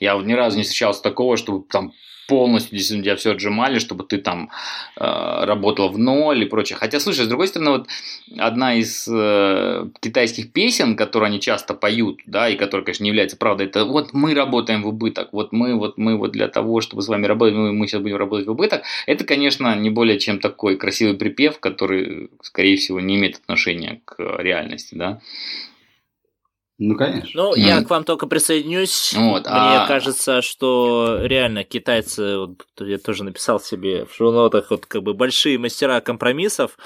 [0.00, 1.92] Я вот ни разу не встречался такого, чтобы там
[2.26, 4.50] полностью действительно тебя все отжимали, чтобы ты там
[4.96, 6.76] э, работал в ноль и прочее.
[6.76, 7.88] Хотя, слушай, с другой стороны, вот
[8.38, 13.36] одна из э, китайских песен, которую они часто поют, да, и которая, конечно, не является
[13.36, 17.02] правдой, это вот мы работаем в убыток, вот мы, вот мы вот для того, чтобы
[17.02, 18.82] с вами работать, мы, мы сейчас будем работать в убыток.
[19.06, 24.16] Это, конечно, не более чем такой красивый припев, который, скорее всего, не имеет отношения к
[24.38, 25.20] реальности, да.
[26.86, 27.30] Ну, конечно.
[27.42, 27.58] Ну, mm.
[27.58, 29.14] я к вам только присоединюсь.
[29.16, 29.86] Вот, Мне а...
[29.86, 35.58] кажется, что реально китайцы, вот, я тоже написал себе в шоу-нотах, вот как бы большие
[35.58, 36.76] мастера компромиссов,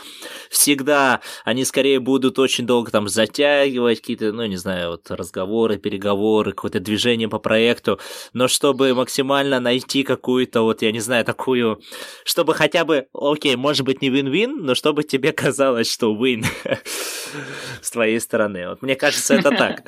[0.50, 6.52] всегда они скорее будут очень долго там затягивать какие-то, ну, не знаю, вот разговоры, переговоры,
[6.52, 7.98] какое-то движение по проекту,
[8.32, 11.82] но чтобы максимально найти какую-то, вот, я не знаю, такую,
[12.24, 16.44] чтобы хотя бы, окей, может быть, не вин-вин, но чтобы тебе казалось, что win
[17.82, 18.68] с твоей стороны.
[18.68, 19.87] Вот мне кажется, это так.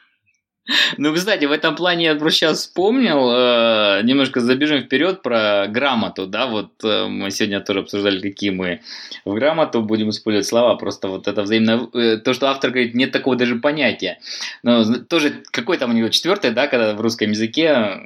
[0.97, 6.27] Ну, кстати, в этом плане я просто сейчас вспомнил, э, немножко забежим вперед про грамоту,
[6.27, 8.81] да, вот э, мы сегодня тоже обсуждали, какие мы
[9.25, 13.11] в грамоту будем использовать слова, просто вот это взаимно, э, то, что автор говорит, нет
[13.11, 14.19] такого даже понятия,
[14.63, 17.99] но тоже какой там у него четвертый, да, когда в русском языке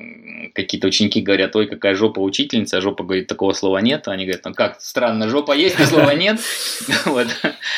[0.54, 4.46] какие-то ученики говорят, ой, какая жопа учительница, а жопа говорит, такого слова нет, они говорят,
[4.46, 6.40] ну как, странно, жопа есть, но слова нет,
[7.06, 7.28] вот,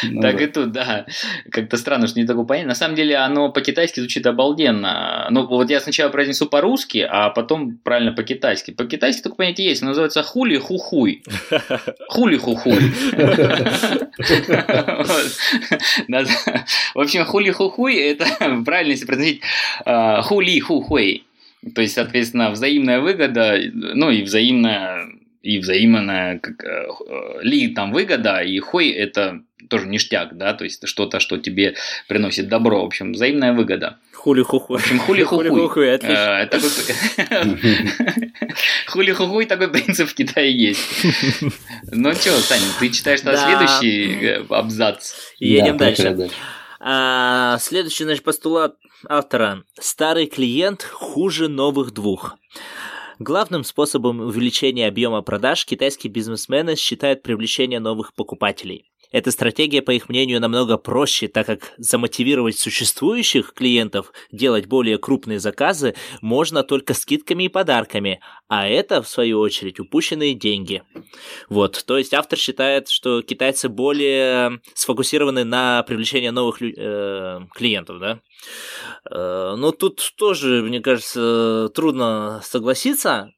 [0.03, 1.05] ну так и тут, да,
[1.51, 5.69] как-то странно, что не такого понятия, на самом деле оно по-китайски звучит обалденно, ну вот
[5.69, 11.23] я сначала произнесу по-русски, а потом правильно по-китайски, по-китайски такое понятие есть, называется хули хухуй,
[12.09, 12.73] хули хухуй,
[16.95, 18.25] в общем, хули хухуй, это
[18.65, 19.41] правильно если произносить
[19.85, 21.23] а, хули хухуй,
[21.73, 25.09] то есть, соответственно, взаимная выгода, ну и взаимная
[25.47, 26.87] и взаимная как, э,
[27.41, 31.75] ли там выгода, и хой это тоже ништяк, да, то есть что-то, что тебе
[32.09, 33.97] приносит добро, в общем, взаимная выгода.
[34.13, 34.77] Хули-хухуй.
[34.77, 35.85] В общем, хули-хухуй.
[36.01, 36.47] Э,
[38.87, 40.81] хули-хухуй такой принцип в Китае есть.
[41.91, 45.13] Ну что, Саня, ты читаешь следующий э, абзац?
[45.39, 46.29] Едем дальше.
[46.79, 48.75] А, следующий, значит, постулат
[49.07, 49.63] автора.
[49.79, 52.37] Старый клиент хуже новых двух.
[53.19, 58.91] Главным способом увеличения объема продаж китайские бизнесмены считают привлечение новых покупателей.
[59.11, 65.39] Эта стратегия, по их мнению, намного проще, так как замотивировать существующих клиентов делать более крупные
[65.39, 70.83] заказы можно только скидками и подарками, а это, в свою очередь, упущенные деньги.
[71.49, 78.19] Вот, то есть автор считает, что китайцы более сфокусированы на привлечении новых э, клиентов, да.
[79.09, 83.31] Э, но тут тоже, мне кажется, трудно согласиться,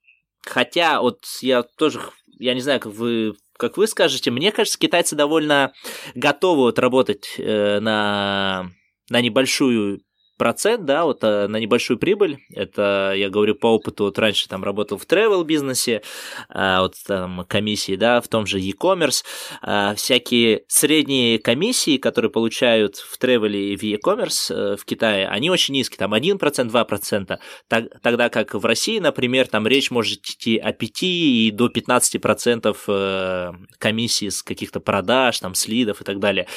[0.45, 2.01] хотя вот я тоже,
[2.39, 5.73] я не знаю, как вы как вы скажете, мне кажется, китайцы довольно
[6.15, 8.71] готовы вот работать э, на,
[9.09, 9.99] на небольшую
[10.39, 12.39] процент, да, вот э, на небольшую прибыль.
[12.55, 16.01] Это я говорю по опыту, вот раньше там работал в travel бизнесе,
[16.47, 19.23] а, вот там комиссии, да, в том же e-commerce,
[19.61, 25.49] а, всякие средние комиссии, которые получают в travel и в e-commerce э, в Китае, они
[25.49, 30.57] очень низкие, там 1%, 2%, так, тогда как в России, например, там речь может идти
[30.57, 36.47] о 5 и до 15% э, комиссии с каких-то продаж, там, слидов и так далее.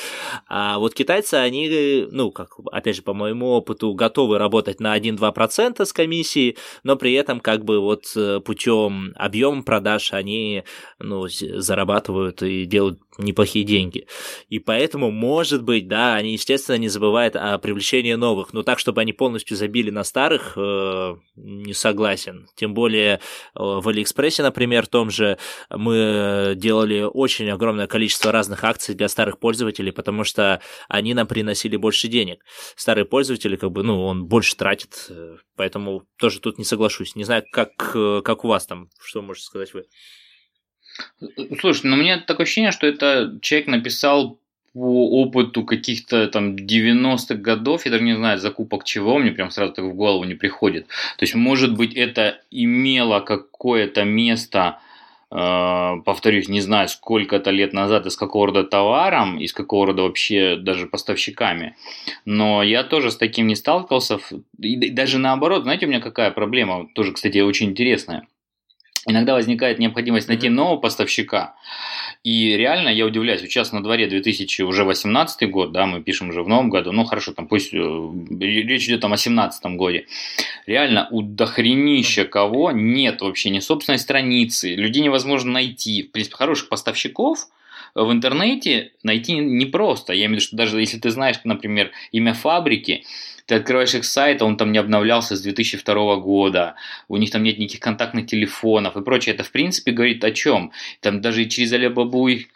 [0.46, 5.84] А вот китайцы, они, ну, как, опять же, по моему опыту, готовы работать на 1-2%
[5.84, 10.64] с комиссией, но при этом как бы вот э, путем объема продаж они,
[10.98, 14.06] ну, зарабатывают и делают неплохие деньги.
[14.48, 19.00] И поэтому, может быть, да, они, естественно, не забывают о привлечении новых, но так, чтобы
[19.00, 22.48] они полностью забили на старых, э, не согласен.
[22.54, 23.18] Тем более э,
[23.54, 25.38] в Алиэкспрессе, например, том же
[25.70, 31.76] мы делали очень огромное количество разных акций для старых пользователей, потому что они нам приносили
[31.76, 32.44] больше денег.
[32.76, 37.14] Старые пользователи, как бы, ну, он больше тратит, э, поэтому тоже тут не соглашусь.
[37.14, 39.84] Не знаю, как, э, как у вас там, что можете сказать вы?
[41.60, 44.38] Слушай, ну у меня такое ощущение, что это человек написал
[44.74, 49.72] по опыту каких-то там 90-х годов, я даже не знаю, закупок чего, мне прям сразу
[49.74, 50.86] так в голову не приходит.
[51.18, 54.78] То есть, может быть, это имело какое-то место,
[55.30, 60.56] э, повторюсь, не знаю, сколько-то лет назад, из какого рода товаром, из какого рода вообще
[60.56, 61.76] даже поставщиками.
[62.24, 64.20] Но я тоже с таким не сталкивался.
[64.58, 68.26] И даже наоборот, знаете, у меня какая проблема, тоже, кстати, очень интересная
[69.06, 71.54] иногда возникает необходимость найти нового поставщика.
[72.22, 76.70] И реально я удивляюсь, сейчас на дворе 2018 год, да, мы пишем уже в новом
[76.70, 77.78] году, ну хорошо, там пусть э,
[78.40, 80.06] речь идет там о 17 годе.
[80.66, 86.02] Реально у дохренища кого нет вообще ни собственной страницы, людей невозможно найти.
[86.04, 87.48] В принципе, хороших поставщиков,
[87.94, 90.12] в интернете найти непросто.
[90.12, 93.04] Я имею в виду, что даже если ты знаешь, например, имя фабрики,
[93.46, 96.74] ты открываешь их сайт, а он там не обновлялся с 2002 года,
[97.08, 99.34] у них там нет никаких контактных телефонов и прочее.
[99.34, 100.72] Это, в принципе, говорит о чем?
[101.00, 102.46] Там даже и через Алибабу их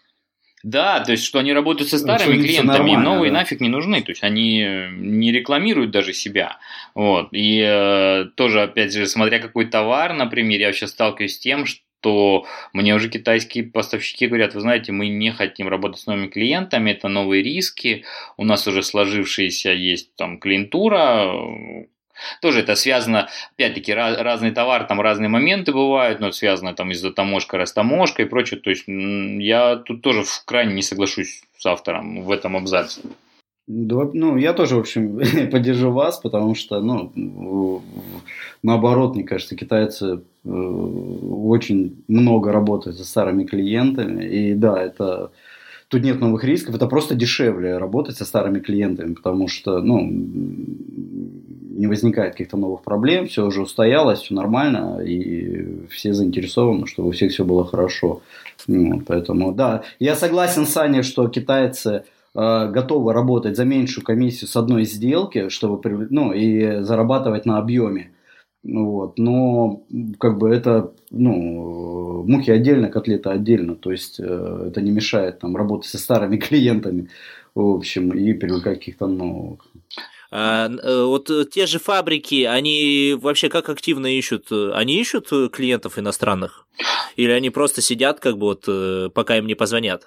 [0.62, 3.38] да, то есть, что они работают со старыми клиентами, им новые да.
[3.38, 6.58] нафиг не нужны, то есть, они не рекламируют даже себя,
[6.92, 11.66] вот, и э, тоже, опять же, смотря какой товар, например, я сейчас сталкиваюсь с тем,
[11.66, 16.28] что то мне уже китайские поставщики говорят, вы знаете, мы не хотим работать с новыми
[16.28, 18.04] клиентами, это новые риски,
[18.36, 21.32] у нас уже сложившаяся есть там клиентура,
[22.40, 27.12] тоже это связано, опять-таки, раз, разный товар, там разные моменты бывают, но связано там из-за
[27.12, 28.60] таможка, растаможка и прочее.
[28.60, 33.02] То есть я тут тоже крайне не соглашусь с автором в этом абзаце.
[33.66, 37.82] Да, ну, я тоже, в общем, поддержу вас, потому что, ну,
[38.62, 44.24] наоборот, мне кажется, китайцы э, очень много работают со старыми клиентами.
[44.24, 45.32] И да, это
[45.88, 50.00] тут нет новых рисков, это просто дешевле работать со старыми клиентами, потому что, ну,
[51.76, 57.12] не возникает каких-то новых проблем, все уже устоялось, все нормально, и все заинтересованы, чтобы у
[57.12, 58.22] всех все было хорошо.
[58.68, 62.04] Ну, поэтому, да, я согласен с Аней, что китайцы
[62.36, 68.12] готовы работать за меньшую комиссию с одной сделки, чтобы ну, и зарабатывать на объеме.
[68.62, 69.18] Вот.
[69.18, 69.84] Но
[70.18, 73.74] как бы это ну, мухи отдельно, котлеты отдельно.
[73.74, 77.08] То есть э, это не мешает там, работать со старыми клиентами
[77.54, 79.66] в общем, и привлекать каких-то новых.
[80.30, 84.52] А, э, вот те же фабрики, они вообще как активно ищут?
[84.52, 86.66] Они ищут клиентов иностранных?
[87.16, 90.06] Или они просто сидят, как бы вот, пока им не позвонят?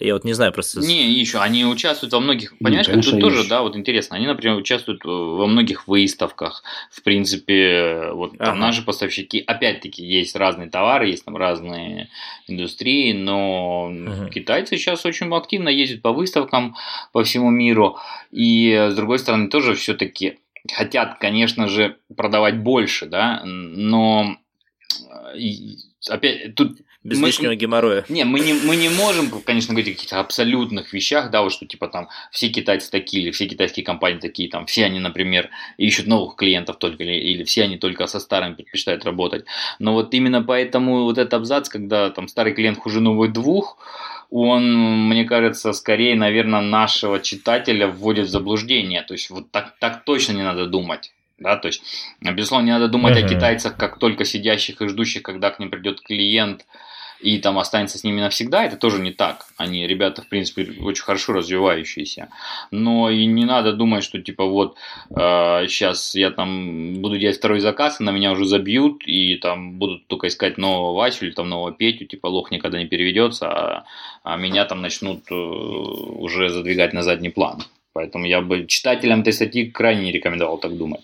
[0.00, 0.80] Я вот не знаю просто.
[0.80, 4.16] Не, еще они участвуют во многих, понимаешь, как тут тоже, да, вот интересно.
[4.16, 6.62] Они, например, участвуют во многих выставках.
[6.90, 8.58] В принципе, вот там ага.
[8.58, 12.08] наши поставщики, опять-таки, есть разные товары, есть там разные
[12.46, 14.28] индустрии, но ага.
[14.30, 16.76] китайцы сейчас очень активно ездят по выставкам
[17.12, 17.98] по всему миру.
[18.30, 20.38] И с другой стороны, тоже все-таки
[20.72, 24.36] хотят, конечно же, продавать больше, да, но
[26.08, 28.04] опять тут без мы, лишнего геморроя.
[28.08, 31.66] Не, мы не, мы не можем, конечно, говорить о каких-то абсолютных вещах, да, вот что
[31.66, 36.06] типа там все китайцы такие, или все китайские компании такие, там все они, например, ищут
[36.06, 39.44] новых клиентов только, или, или все они только со старыми предпочитают работать.
[39.78, 43.76] Но вот именно поэтому вот этот абзац, когда там старый клиент хуже новых двух,
[44.30, 49.02] он, мне кажется, скорее, наверное, нашего читателя вводит в заблуждение.
[49.02, 51.12] То есть вот так, так точно не надо думать.
[51.38, 51.82] Да, то есть,
[52.20, 53.24] безусловно, не надо думать uh-huh.
[53.24, 56.64] о китайцах как только сидящих и ждущих, когда к ним придет клиент,
[57.20, 59.46] и там останется с ними навсегда, это тоже не так.
[59.56, 62.28] Они, ребята, в принципе, очень хорошо развивающиеся.
[62.70, 64.76] Но и не надо думать, что типа вот
[65.10, 70.06] э, сейчас я там буду делать второй заказ, на меня уже забьют, и там будут
[70.06, 73.84] только искать нового Васю или там нового Петю, типа лох никогда не переведется, а,
[74.22, 77.64] а меня там начнут э, уже задвигать на задний план.
[77.94, 81.02] Поэтому я бы читателям этой статьи крайне не рекомендовал так думать.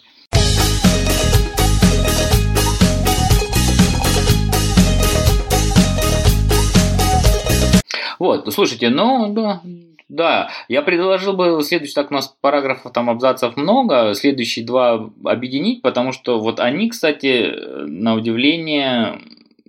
[8.21, 9.63] Вот, слушайте, ну, да,
[10.11, 15.81] да, я предложил бы следующий, так у нас параграфов, там, абзацев много, следующие два объединить,
[15.81, 17.51] потому что вот они, кстати,
[17.87, 19.21] на удивление,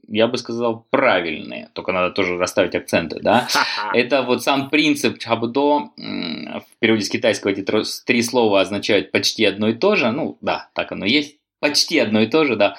[0.09, 3.47] я бы сказал, правильные, только надо тоже расставить акценты, да.
[3.93, 7.65] Это вот сам принцип чабудо, в переводе с китайского эти
[8.05, 12.21] три слова означают почти одно и то же, ну, да, так оно есть, Почти одно
[12.21, 12.75] и то же, да.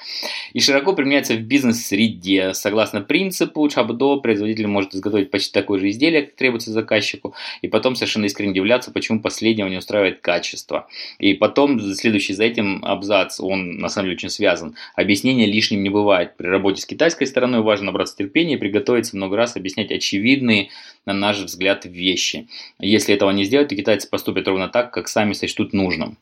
[0.51, 2.53] И широко применяется в бизнес-среде.
[2.53, 7.95] Согласно принципу Чабдо, производитель может изготовить почти такое же изделие, как требуется заказчику, и потом
[7.95, 10.89] совершенно искренне удивляться, почему последнего не устраивает качество.
[11.17, 14.75] И потом, следующий за этим абзац, он на самом деле очень связан.
[14.95, 16.35] Объяснение лишним не бывает.
[16.35, 20.71] При работе с китайской стороной важно набраться терпения и приготовиться много раз объяснять очевидные,
[21.05, 22.49] на наш взгляд, вещи.
[22.79, 26.17] Если этого не сделать, то китайцы поступят ровно так, как сами сочтут нужным.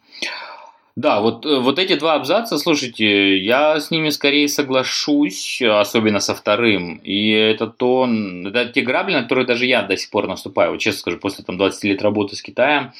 [0.97, 6.35] Да, вот, э, вот эти два абзаца, слушайте, я с ними скорее соглашусь, особенно со
[6.35, 6.97] вторым.
[6.97, 8.09] И это то,
[8.45, 10.71] это те грабли, на которые даже я до сих пор наступаю.
[10.71, 12.91] Вот честно скажу, после там, 20 лет работы с Китаем,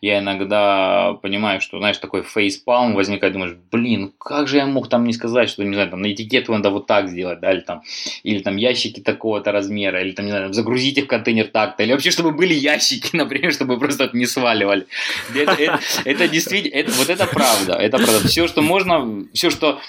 [0.00, 5.04] я иногда понимаю, что, знаешь, такой фейспалм возникает, думаешь, блин, как же я мог там
[5.04, 7.82] не сказать, что, не знаю, там на этикетку надо вот так сделать, да, или там,
[8.24, 12.10] или там ящики такого-то размера, или там, не знаю, загрузите в контейнер так-то, или вообще,
[12.10, 14.86] чтобы были ящики, например, чтобы просто не сваливали.
[15.32, 18.28] Это, это, это действительно, это, вот это правда, это правда.
[18.28, 19.80] Все, что можно, все, что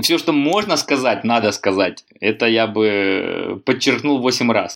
[0.00, 2.04] все, что можно сказать, надо сказать.
[2.20, 4.74] Это я бы подчеркнул 8 раз.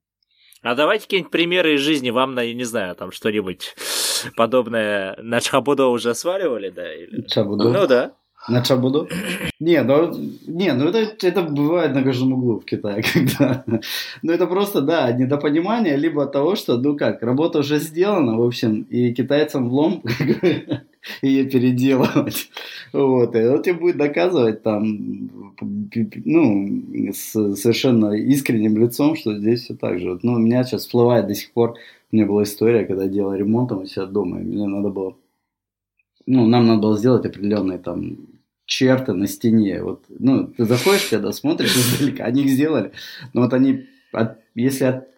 [0.63, 3.75] А давайте какие-нибудь примеры из жизни вам, на, не знаю, там что-нибудь
[4.37, 6.93] подобное на Чабудо уже сваливали, да?
[6.93, 7.23] Или...
[7.29, 7.71] Чабудо?
[7.71, 8.13] Ну да.
[8.49, 9.09] На Чабуду?
[9.59, 10.13] Не, ну,
[10.47, 13.65] не, ну это, это бывает на каждом углу в Китае, когда...
[14.23, 18.43] Ну это просто, да, недопонимание, либо от того, что, ну как, работа уже сделана, в
[18.43, 20.03] общем, и китайцам влом
[21.23, 22.51] ее переделывать.
[22.93, 25.57] Вот, и он тебе будет доказывать там,
[26.25, 30.19] ну, с совершенно искренним лицом, что здесь все так же.
[30.23, 31.75] Ну, у меня сейчас всплывает до сих пор,
[32.13, 35.17] у меня была история, когда я делал ремонт у себя дома, и мне надо было
[36.27, 38.17] ну, нам надо было сделать определенные там
[38.67, 39.83] черты на стене.
[39.83, 42.93] Вот, ну, ты заходишь, когда смотришь издалека, они их сделали,
[43.33, 45.09] но вот они, от, если от,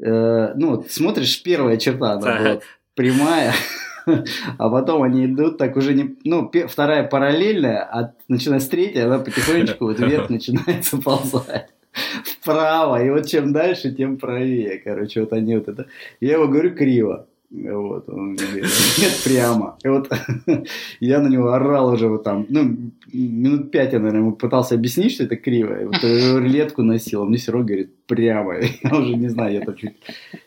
[0.00, 2.60] э, ну, вот смотришь, первая черта, она была
[2.94, 3.52] прямая,
[4.06, 6.16] а потом они идут так уже не...
[6.24, 11.70] Ну, вторая параллельная, а начиная с третьей, она потихонечку вот вверх начинает ползать
[12.40, 15.86] вправо, и вот чем дальше, тем правее, короче, вот они вот это...
[16.20, 18.64] Я его говорю криво, вот, он говорит,
[18.98, 19.78] нет, прямо.
[19.84, 20.10] И вот
[21.00, 22.76] я на него орал уже вот там, ну,
[23.12, 25.80] минут пять я, наверное, ему пытался объяснить, что это криво.
[25.80, 28.56] И вот рулетку носил, а мне равно говорит, прямо.
[28.82, 29.96] Я уже не знаю, я там чуть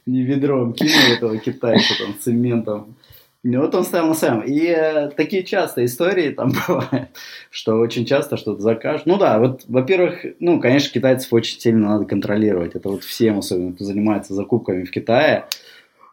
[0.05, 2.95] не ведром кинул этого китайца там цементом.
[3.43, 4.41] И вот он ставил своем.
[4.41, 7.09] И э, такие часто истории там бывают,
[7.49, 9.05] что очень часто что-то закажут.
[9.05, 12.75] Ну да, вот, во-первых, ну, конечно, китайцев очень сильно надо контролировать.
[12.75, 15.45] Это вот всем, особенно, кто занимается закупками в Китае.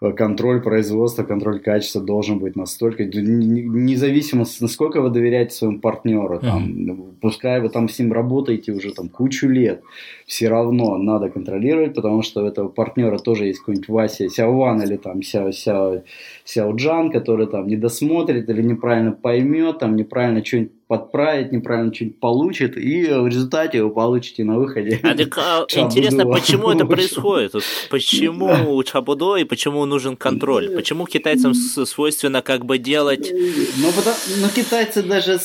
[0.02, 6.64] Э, контроль производства, контроль качества должен быть настолько, независимо, насколько вы доверяете своему партнеру, там,
[6.64, 7.14] uh-huh.
[7.20, 9.82] пускай вы там с ним работаете уже там кучу лет,
[10.26, 14.96] все равно надо контролировать, потому что у этого партнера тоже есть какой-нибудь Вася Сяован или
[14.96, 16.02] там Сяо, Сяо,
[16.44, 22.20] Сяо Джан, который там не досмотрит или неправильно поймет, там неправильно что-нибудь подправить, неправильно что-нибудь
[22.20, 25.00] получит, и в результате вы получите на выходе.
[25.02, 27.54] А так, а, интересно, почему это происходит?
[27.54, 30.70] Вот почему Чабудо и почему нужен контроль?
[30.74, 33.30] Почему китайцам свойственно как бы делать...
[33.32, 35.38] Ну, потому, но китайцы даже,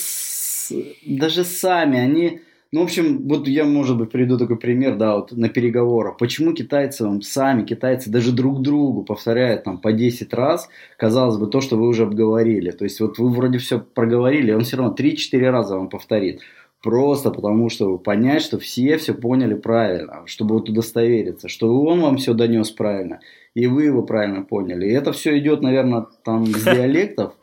[1.06, 2.42] даже сами, они
[2.74, 6.18] ну, в общем, вот я, может быть, приведу такой пример, да, вот на переговорах.
[6.18, 11.48] Почему китайцы вам сами, китайцы даже друг другу повторяют там по 10 раз, казалось бы,
[11.48, 12.72] то, что вы уже обговорили.
[12.72, 16.40] То есть вот вы вроде все проговорили, он все равно 3-4 раза вам повторит.
[16.82, 22.18] Просто потому, что понять, что все все поняли правильно, чтобы вот удостовериться, что он вам
[22.18, 23.20] все донес правильно,
[23.54, 24.88] и вы его правильно поняли.
[24.88, 27.34] И это все идет, наверное, там с диалектов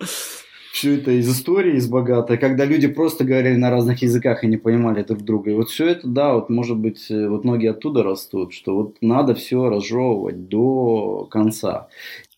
[0.79, 4.57] все это из истории, из богатой, когда люди просто говорили на разных языках и не
[4.57, 5.51] понимали друг друга.
[5.51, 8.97] И вот все это, да, вот может быть, э, вот ноги оттуда растут, что вот
[9.01, 11.89] надо все разжевывать до конца.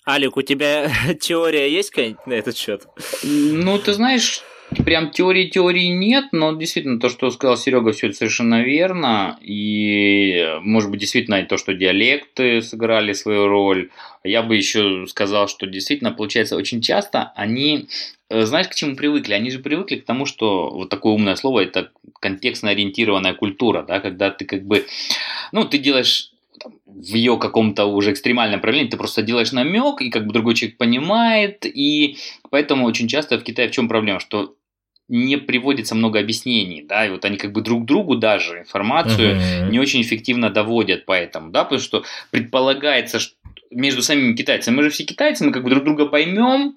[0.06, 2.86] Алик, у тебя теория есть какая-нибудь на этот счет?
[3.22, 4.42] Ну, ты знаешь,
[4.84, 9.38] прям теории теории нет, но действительно то, что сказал Серега, все это совершенно верно.
[9.42, 13.90] И может быть действительно то, что диалекты сыграли свою роль.
[14.24, 17.88] Я бы еще сказал, что действительно получается очень часто они
[18.30, 19.34] Э, знаешь, к чему привыкли?
[19.34, 21.90] Они же привыкли к тому, что вот такое умное слово это
[22.20, 24.86] контекстно ориентированная культура, да, когда ты как бы,
[25.52, 26.32] ну, ты делаешь
[26.86, 30.76] в ее каком-то уже экстремальном проявлении, ты просто делаешь намек, и как бы другой человек
[30.76, 32.18] понимает, и
[32.50, 34.54] поэтому очень часто в Китае в чем проблема, что
[35.10, 39.70] не приводится много объяснений, да, и вот они как бы друг другу даже информацию uh-huh.
[39.70, 43.34] не очень эффективно доводят поэтому, да, потому что предполагается, что
[43.70, 46.76] между самими китайцами, мы же все китайцы, мы как бы друг друга поймем,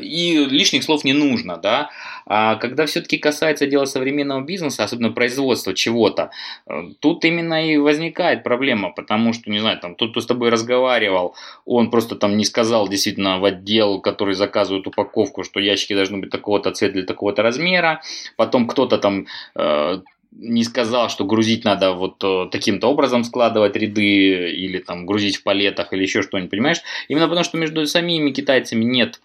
[0.00, 1.90] и лишних слов не нужно, да.
[2.26, 6.30] А когда все-таки касается дела современного бизнеса, особенно производства чего-то,
[6.66, 10.50] э, тут именно и возникает проблема, потому что, не знаю, там тот, кто с тобой
[10.50, 16.18] разговаривал, он просто там не сказал действительно в отдел, который заказывает упаковку, что ящики должны
[16.18, 18.02] быть такого-то цвета для такого-то размера,
[18.36, 20.00] потом кто-то там э,
[20.32, 25.42] не сказал, что грузить надо вот э, таким-то образом складывать ряды или там грузить в
[25.42, 26.82] палетах или еще что-нибудь, понимаешь?
[27.08, 29.20] Именно потому, что между самими китайцами нет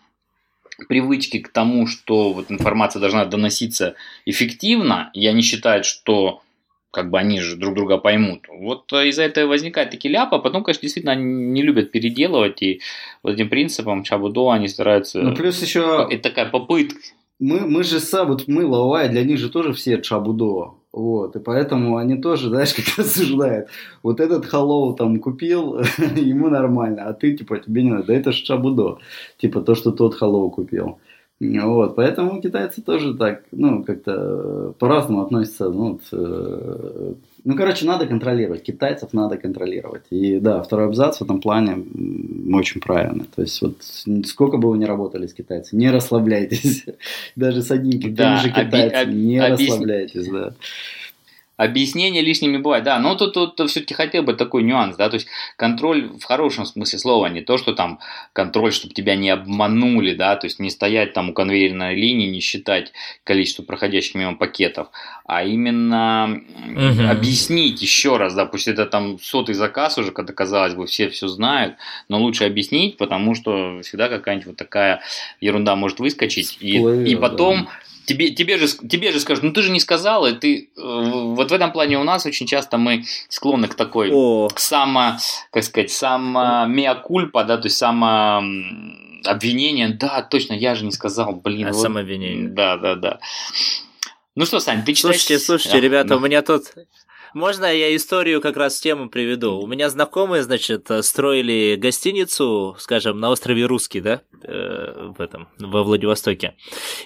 [0.88, 3.96] привычки к тому, что вот информация должна доноситься
[4.26, 6.42] эффективно, и они считают, что
[6.92, 8.46] как бы они же друг друга поймут.
[8.48, 12.82] Вот из-за этого возникает такие ляпы, а потом, конечно, действительно они не любят переделывать, и
[13.22, 15.22] вот этим принципом Чабудо они стараются...
[15.22, 16.08] Ну, плюс еще...
[16.10, 16.98] Это такая попытка.
[17.38, 20.76] Мы, мы же сам, вот мы, Лавай, для них же тоже все Чабудо.
[20.96, 23.68] Вот, и поэтому они тоже, знаешь, как рассуждают.
[24.02, 25.80] Вот этот халоу там купил,
[26.16, 28.08] ему нормально, а ты, типа, тебе не надо.
[28.08, 28.98] Да это ж чабудо.
[29.38, 30.98] Типа, то, что тот халоу купил.
[31.41, 37.14] Вот, поэтому китайцы тоже так, ну, как-то по-разному относятся, ну, вот, э,
[37.46, 40.06] ну, короче, надо контролировать, китайцев надо контролировать.
[40.10, 41.86] И да, второй абзац в этом плане
[42.52, 43.26] очень правильный.
[43.36, 43.84] То есть вот
[44.26, 46.86] сколько бы вы ни работали с китайцами, не расслабляйтесь.
[47.36, 50.56] Даже с одним да, же китайцем, не расслабляйтесь, да.
[51.58, 55.28] Объяснения лишними бывают, да, но тут, тут все-таки хотел бы такой нюанс, да, то есть
[55.56, 57.99] контроль в хорошем смысле слова, не то, что там
[58.34, 62.41] контроль, чтобы тебя не обманули, да, то есть не стоять там у конвейерной линии, не
[62.41, 62.91] считать
[63.24, 64.89] количество проходящих мимо пакетов,
[65.26, 67.08] а именно угу.
[67.10, 71.30] объяснить еще раз, да, пусть это там сотый заказ уже, когда казалось бы все все
[71.30, 71.76] знают,
[72.10, 75.01] но лучше объяснить, потому что всегда какая-нибудь вот такая
[75.39, 77.64] ерунда может выскочить, и, и потом...
[77.64, 77.70] Да
[78.06, 80.70] тебе, тебе, же, тебе же скажут, ну ты же не сказал, и ты...
[80.78, 80.82] Э,
[81.36, 84.47] вот в этом плане у нас очень часто мы склонны к такой О.
[84.56, 85.18] само,
[85.51, 88.43] как сказать, само меа-кульпа, да, то есть само
[89.26, 91.68] обвинение, да, точно, я же не сказал, блин.
[91.68, 92.49] А вот, самообвинение.
[92.49, 93.20] Да, да, да.
[94.36, 95.16] Ну что, Сань, ты читаешь...
[95.16, 96.18] Слушайте, слушайте, да, ребята, да.
[96.18, 96.64] у меня тут
[97.36, 99.60] можно я историю как раз тему приведу?
[99.60, 105.84] У меня знакомые, значит, строили гостиницу, скажем, на острове Русский, да, э, в этом, во
[105.84, 106.56] Владивостоке.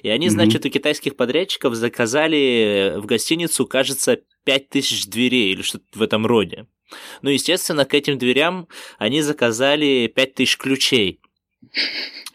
[0.03, 6.01] И они, значит, у китайских подрядчиков заказали в гостиницу, кажется, 5000 дверей или что-то в
[6.01, 6.67] этом роде.
[7.21, 8.67] Ну, естественно, к этим дверям
[8.97, 11.18] они заказали 5000 ключей.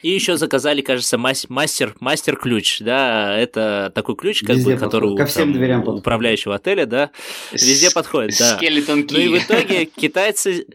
[0.02, 5.24] И еще заказали, кажется, мастер, мастер ключ, да, это такой ключ, как бы, который ко
[5.24, 6.00] всем там, дверям подходит.
[6.00, 7.10] управляющего отеля, да,
[7.52, 8.56] везде подходит, да.
[8.56, 10.66] Скелетон Ну и в итоге китайцы,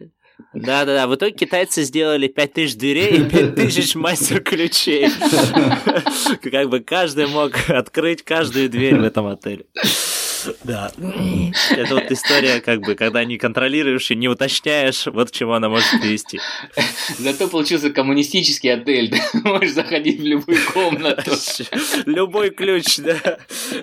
[0.52, 1.06] да, да, да.
[1.06, 5.08] В итоге китайцы сделали 5000 дверей и 5000 мастер-ключей.
[6.50, 9.66] Как бы каждый мог открыть каждую дверь в этом отеле.
[10.64, 10.92] Да.
[11.70, 15.68] Это вот история, как бы, когда не контролируешь и не уточняешь, вот к чему она
[15.68, 16.40] может привести.
[17.18, 19.10] Зато получился коммунистический отель.
[19.10, 21.32] Ты можешь заходить в любую комнату.
[22.06, 23.38] Любой ключ, да.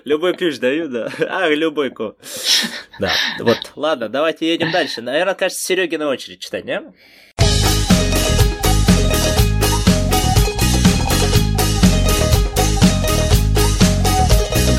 [0.05, 1.11] Любой ключ даю, да.
[1.29, 2.15] А, любой ко.
[2.99, 3.11] Да.
[3.39, 3.71] Вот.
[3.75, 5.01] Ладно, давайте едем дальше.
[5.01, 6.81] Наверное, кажется, Сереге на очередь читать, не?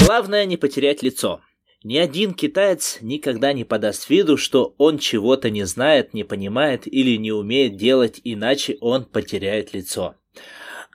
[0.05, 1.43] Главное не потерять лицо.
[1.85, 7.17] Ни один китаец никогда не подаст виду, что он чего-то не знает, не понимает или
[7.17, 10.17] не умеет делать, иначе он потеряет лицо.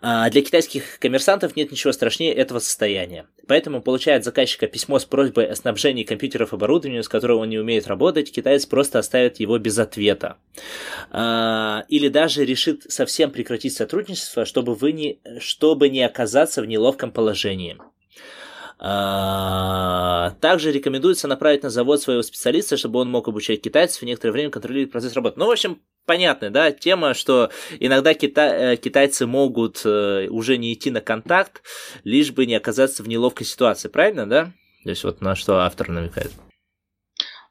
[0.05, 3.25] А для китайских коммерсантов нет ничего страшнее этого состояния.
[3.47, 7.88] Поэтому получает заказчика письмо с просьбой о снабжении компьютеров оборудованием, с которого он не умеет
[7.88, 10.36] работать, китаец просто оставит его без ответа.
[11.09, 17.13] А, или даже решит совсем прекратить сотрудничество, чтобы, вы не, чтобы не оказаться в неловком
[17.13, 17.77] положении.
[18.80, 24.34] А, также рекомендуется направить на завод своего специалиста, чтобы он мог обучать китайцев и некоторое
[24.34, 25.39] время контролировать процесс работы.
[25.39, 27.49] Ну, в общем, понятная, да, тема, что
[27.80, 31.61] иногда кита- э, китайцы могут э, уже не идти на контакт,
[32.03, 34.51] лишь бы не оказаться в неловкой ситуации, правильно, да?
[34.84, 36.32] То есть вот на что автор намекает.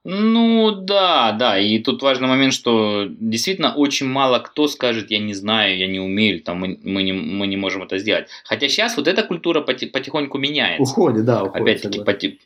[0.04, 5.32] Ну да, да, и тут важный момент, что действительно очень мало кто скажет, я не
[5.32, 8.28] знаю, я не умею, там мы, мы, не, мы не можем это сделать.
[8.44, 10.82] Хотя сейчас вот эта культура потихоньку меняется.
[10.82, 11.62] Уходит, да, уходит.
[11.62, 12.40] Опять-таки, поти...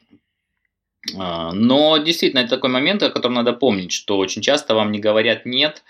[1.17, 4.99] А, но действительно это такой момент, о котором надо помнить, что очень часто вам не
[4.99, 5.83] говорят нет,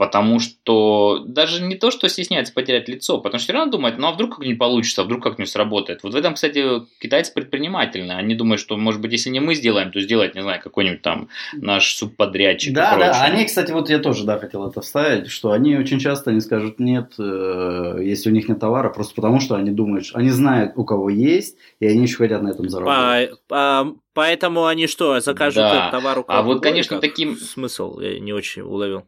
[0.00, 4.06] потому что даже не то, что стесняется потерять лицо, потому что все равно думает, ну
[4.06, 6.02] а вдруг как-нибудь получится, а вдруг как-нибудь сработает.
[6.02, 6.64] Вот в этом, кстати,
[7.02, 8.12] китайцы предпринимательны.
[8.12, 11.28] Они думают, что, может быть, если не мы сделаем, то сделает, не знаю, какой-нибудь там
[11.52, 12.72] наш субподрядчик.
[12.72, 16.32] Да, да, они, кстати, вот я тоже, да, хотел это вставить, что они очень часто
[16.32, 20.18] не скажут нет, э, если у них нет товара, просто потому что они думают, что-
[20.18, 23.38] они знают, у кого есть, и они еще хотят на этом заработать.
[23.48, 25.76] По- а, поэтому они что, закажут Да.
[25.88, 26.54] этот товар у А кого-то?
[26.54, 29.04] вот, конечно, Как таким- Смысл, я не очень уловил.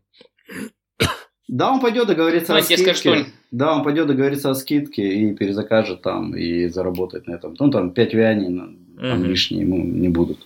[1.53, 3.19] Да, он пойдет договориться Ну, о тебе скажу, скидке.
[3.25, 7.55] что- Да, он пойдет договориться о скидке и перезакажет там и заработает на этом.
[7.61, 9.29] Ну, там 5 юаней на- там Мгм.
[9.29, 10.39] лишние ему не будут.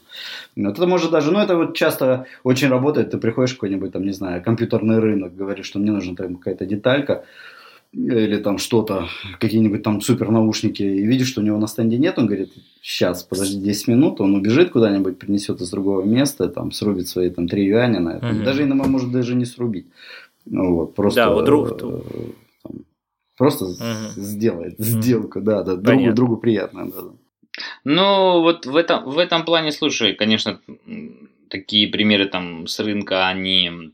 [0.56, 3.10] Вот это может даже, ну, это вот часто очень работает.
[3.12, 6.66] Ты приходишь в какой-нибудь там, не знаю, компьютерный рынок, говоришь, что мне нужна там какая-то
[6.66, 7.24] деталька
[7.92, 9.06] или там что-то,
[9.38, 12.52] какие-нибудь там супер наушники, и видишь, что у него на стенде нет, он говорит,
[12.82, 17.46] сейчас, подожди 10 минут, он убежит куда-нибудь, принесет из другого места, там, срубит свои там
[17.48, 18.26] 3 юаня на это.
[18.26, 18.44] Мгм.
[18.44, 19.86] Даже иногда может даже не срубить.
[20.46, 21.24] Ну, вот, просто...
[21.24, 22.00] Да, вот друг- э,
[22.62, 22.72] там,
[23.36, 24.10] просто Мгм.
[24.16, 26.14] сделает сделку, да, да, другу, Понятно.
[26.14, 27.10] другу приятно, да, да.
[27.84, 30.60] Ну, вот в этом, в этом плане, слушай, конечно,
[31.48, 33.92] такие примеры там с рынка, они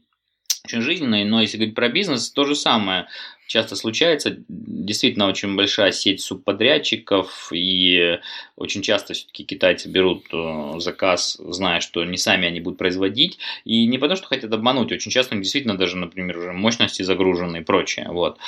[0.65, 3.07] очень жизненные, но если говорить про бизнес, то же самое
[3.53, 4.37] часто случается.
[4.49, 8.19] Действительно, очень большая сеть субподрядчиков, и
[8.57, 13.87] очень часто все-таки китайцы берут э, заказ, зная, что не сами они будут производить, и
[13.87, 18.07] не потому, что хотят обмануть, очень часто действительно даже, например, уже мощности загружены и прочее.
[18.09, 18.39] Вот.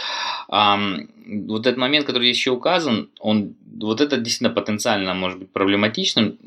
[0.48, 6.38] Ам, вот этот момент, который еще указан, он вот это действительно потенциально может быть проблематичным.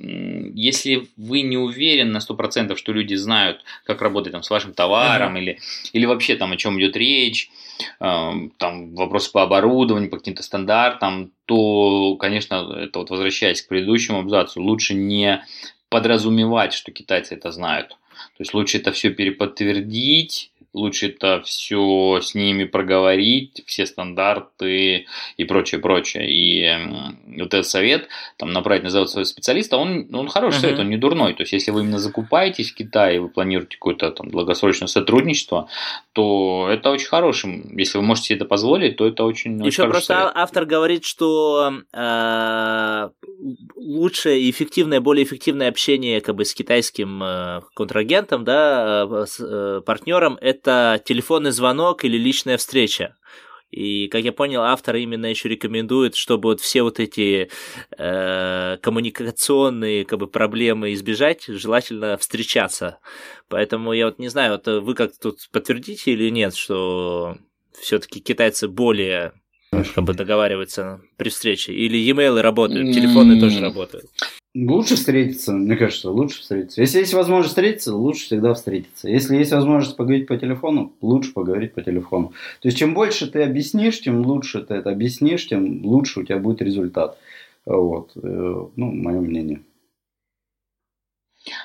[0.56, 5.38] Если вы не уверены на 100%, что люди знают, как работать там, с вашим товаром
[5.38, 5.60] или,
[5.94, 7.52] или вообще там о чем идет речь,
[8.00, 14.62] там вопросы по оборудованию, по каким-то стандартам, то, конечно, это вот возвращаясь к предыдущему абзацу,
[14.62, 15.44] лучше не
[15.90, 17.90] подразумевать, что китайцы это знают.
[17.90, 25.06] То есть лучше это все переподтвердить, лучше это все с ними проговорить, все стандарты
[25.38, 26.26] и прочее, прочее.
[26.30, 28.08] И вот этот совет,
[28.38, 30.62] там, направить на завод своего специалиста, он, он хороший Мгм.
[30.62, 31.34] совет, он не дурной.
[31.34, 35.68] То есть, если вы именно закупаетесь в Китае, вы планируете какое-то там долгосрочное сотрудничество,
[36.14, 37.78] то это очень хорошим.
[37.78, 40.32] Если вы можете себе это позволить, то это очень, очень Еще хороший просто совет.
[40.36, 43.10] автор говорит, что э,
[43.76, 49.40] лучшее и эффективное, более эффективное общение как бы, с китайским э, контрагентом, да, э, с,
[49.40, 50.67] э, партнером, это
[51.06, 53.16] телефонный звонок или личная встреча.
[53.70, 57.50] И, как я понял, автор именно еще рекомендует, чтобы вот все вот эти
[57.98, 63.00] э, коммуникационные как бы, проблемы избежать, желательно встречаться.
[63.50, 67.38] Поэтому я вот не знаю, вот вы как тут подтвердите или нет, что
[67.78, 69.34] все-таки китайцы более
[69.72, 71.74] как бы договариваются при встрече?
[71.74, 74.06] Или e-mail работают, телефоны тоже работают?
[74.66, 76.82] Лучше встретиться, мне кажется, лучше встретиться.
[76.82, 79.08] Если есть возможность встретиться, лучше всегда встретиться.
[79.08, 82.30] Если есть возможность поговорить по телефону, лучше поговорить по телефону.
[82.62, 86.40] То есть, чем больше ты объяснишь, тем лучше ты это объяснишь, тем лучше у тебя
[86.40, 87.20] будет результат.
[87.66, 88.12] Вот.
[88.16, 89.60] Э, Ну, мое мнение.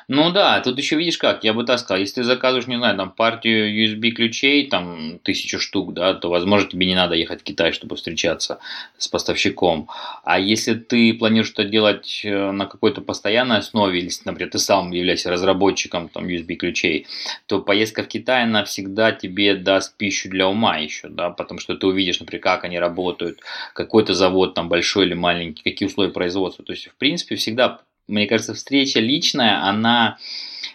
[0.09, 2.97] Ну да, тут еще видишь как, я бы так сказал, если ты заказываешь, не знаю,
[2.97, 7.45] там партию USB ключей, там тысячу штук, да, то, возможно, тебе не надо ехать в
[7.45, 8.59] Китай, чтобы встречаться
[8.99, 9.89] с поставщиком.
[10.25, 14.91] А если ты планируешь это делать э, на какой-то постоянной основе, или, например, ты сам
[14.93, 17.07] являешься разработчиком там USB ключей,
[17.47, 21.77] то поездка в Китай, она всегда тебе даст пищу для ума еще, да, потому что
[21.77, 23.41] ты увидишь, например, как они работают,
[23.75, 26.65] какой-то завод там большой или маленький, какие условия производства.
[26.65, 30.19] То есть, в принципе, всегда мне кажется, встреча личная, она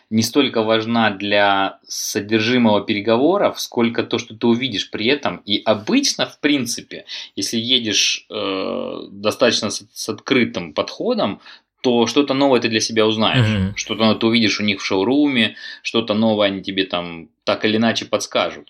[0.10, 5.42] не столько важна для содержимого переговоров, сколько то, что ты увидишь при этом.
[5.46, 7.06] И обычно, в принципе,
[7.36, 11.42] если едешь э, достаточно с, с открытым подходом,
[11.82, 13.48] то что-то новое ты для себя узнаешь.
[13.48, 13.76] Мгм.
[13.76, 17.78] Что-то новое ты увидишь у них в шоуруме, что-то новое они тебе там так или
[17.78, 18.70] иначе подскажут.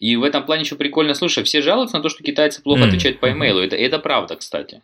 [0.00, 2.88] И в этом плане еще прикольно, слушай, все жалуются на то, что китайцы плохо Мгм.
[2.88, 3.60] отвечают по имейлу.
[3.60, 4.82] Это, это правда, кстати.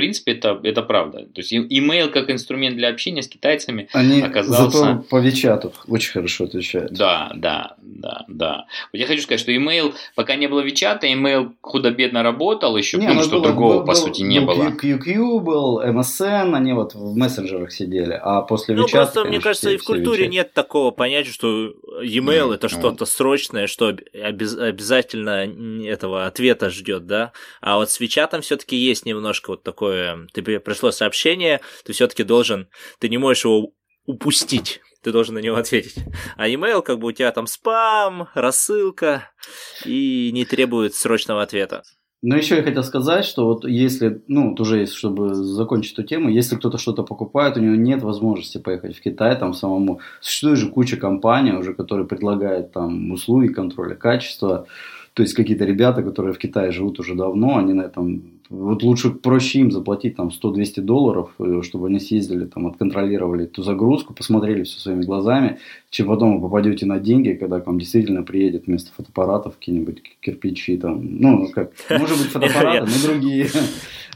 [0.00, 1.18] В принципе, это, это правда.
[1.26, 6.12] То есть, имейл как инструмент для общения с китайцами, Они Оказался- зато по Вичату очень
[6.12, 6.92] хорошо отвечают.
[6.92, 8.64] да, да, да, да.
[8.92, 13.02] Вот я хочу сказать, что имейл, пока не было Вичата, имейл худо-бедно работал еще, Не,
[13.02, 14.68] потому ну, что было- другого, был- по был- сути, не был было.
[14.70, 19.44] QQ был, MSN, они вот в мессенджерах сидели, а после Ну, Вичата, просто, мне конечно,
[19.44, 20.28] кажется, все- и в культуре WeChat.
[20.30, 22.70] нет такого понятия, что e-mail это вот.
[22.78, 25.46] что-то срочное, что об- обяз- обязательно
[25.86, 27.32] этого ответа ждет, да?
[27.60, 29.89] А вот с Вичатом все-таки есть немножко вот такое,
[30.32, 32.68] тебе пришло сообщение, ты все-таки должен,
[32.98, 33.72] ты не можешь его
[34.06, 34.80] упустить.
[35.02, 35.94] Ты должен на него ответить.
[36.36, 39.30] А email, как бы у тебя там спам, рассылка
[39.86, 41.84] и не требует срочного ответа.
[42.22, 46.28] Но еще я хотел сказать, что вот если, ну, вот уже чтобы закончить эту тему,
[46.28, 50.00] если кто-то что-то покупает, у него нет возможности поехать в Китай там самому.
[50.20, 54.66] Существует же куча компаний уже, которые предлагают там услуги контроля качества.
[55.14, 58.22] То есть какие-то ребята, которые в Китае живут уже давно, они на этом...
[58.48, 63.62] Вот лучше проще им заплатить там 100-200 долларов, э, чтобы они съездили, там, отконтролировали эту
[63.62, 65.58] загрузку, посмотрели все своими глазами,
[65.90, 70.76] чем потом вы попадете на деньги, когда к вам действительно приедет вместо фотоаппаратов какие-нибудь кирпичи,
[70.78, 73.46] там, ну, как, может быть, фотоаппараты, но другие.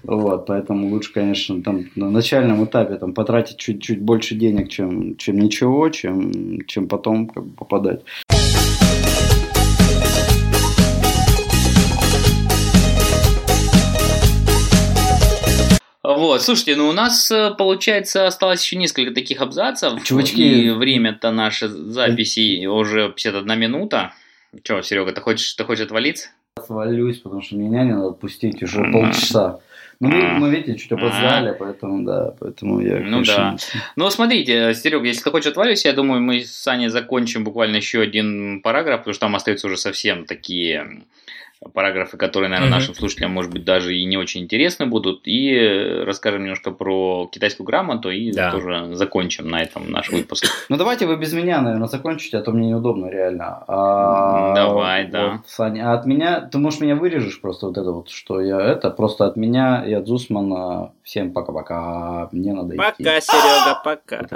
[0.05, 5.39] Вот, поэтому лучше, конечно, там на начальном этапе там потратить чуть-чуть больше денег, чем, чем
[5.39, 8.03] ничего, чем, чем потом как бы, попадать.
[16.17, 20.03] Вот, слушайте, ну у нас, э, получается, осталось еще несколько таких абзацев.
[20.05, 20.41] Чувачки.
[20.43, 24.13] И время-то нашей записи уже 51 минута.
[24.63, 26.29] Че, Серега, ты хочешь, ты хочешь отвалиться?
[26.65, 28.93] Свалюсь, потому что меня не надо отпустить уже М.
[28.93, 29.59] полчаса.
[30.01, 33.57] Ну, мы, мы, видите, чуть опоздали, поэтому, да, поэтому я, Ну конечно,
[33.97, 38.01] Ну, смотрите, Серега, если ты хочешь отвалиться, я думаю, мы с Саней закончим буквально еще
[38.01, 41.03] один параграф, потому что там остаются уже совсем такие
[41.73, 42.79] параграфы, которые, наверное, Мгм.
[42.79, 45.23] нашим слушателям, может быть, даже и не очень интересны будут.
[45.25, 48.51] И расскажем немножко про китайскую грамоту и Да.
[48.51, 50.47] тоже закончим на этом наш выпуск.
[50.69, 53.65] Ну давайте вы без меня, наверное, закончите, а то мне неудобно реально.
[53.69, 55.29] А, давай, да.
[55.33, 58.61] вот, Саня, а от меня, ты, может, меня вырежешь просто вот это вот, что я
[58.61, 62.79] это, просто от меня и от Зусмана всем пока-пока, мне надо идти.
[62.79, 64.27] Пока, Серега, пока.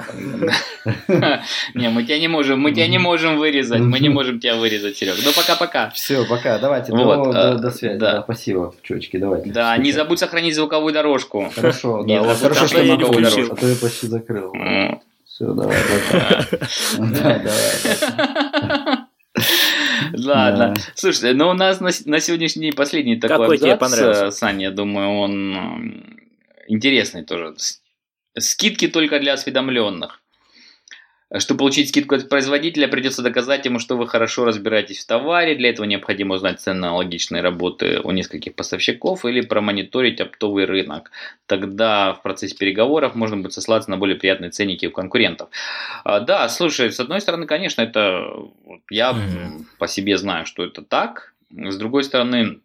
[1.74, 4.96] Не, мы тебя не можем, мы тебя не можем вырезать, мы не можем тебя вырезать,
[4.96, 5.18] Серега.
[5.24, 5.90] Ну, пока-пока.
[5.90, 8.12] Все, пока, давайте, Вот, до, э, до, до связи, да.
[8.12, 8.22] да.
[8.22, 9.50] спасибо, чувачки, давайте.
[9.50, 11.50] Да, не забудь сохранить звуковую дорожку.
[11.54, 13.52] Хорошо, да, вот хорошо, что то я не включил.
[13.52, 14.52] а то я почти закрыл.
[15.24, 15.76] Все, давай.
[16.98, 18.98] Да, давай.
[20.16, 20.74] Ладно.
[20.74, 20.82] Да.
[20.94, 24.26] Слушайте, ну у нас на, сегодняшний день последний такой Какой тебе абзац, понравился?
[24.26, 26.04] э, Саня, я думаю, он
[26.66, 27.54] интересный тоже.
[28.38, 30.20] Скидки только для осведомленных.
[31.36, 35.54] Чтобы получить скидку от производителя, придется доказать ему, что вы хорошо разбираетесь в товаре.
[35.54, 41.10] Для этого необходимо узнать ценно-логичные работы у нескольких поставщиков или промониторить оптовый рынок.
[41.46, 45.50] Тогда в процессе переговоров можно будет сослаться на более приятные ценники у конкурентов.
[46.04, 48.26] А, Да, слушай, с одной стороны, конечно, это
[48.90, 51.34] я м, по себе знаю, что это так.
[51.50, 52.60] С другой стороны,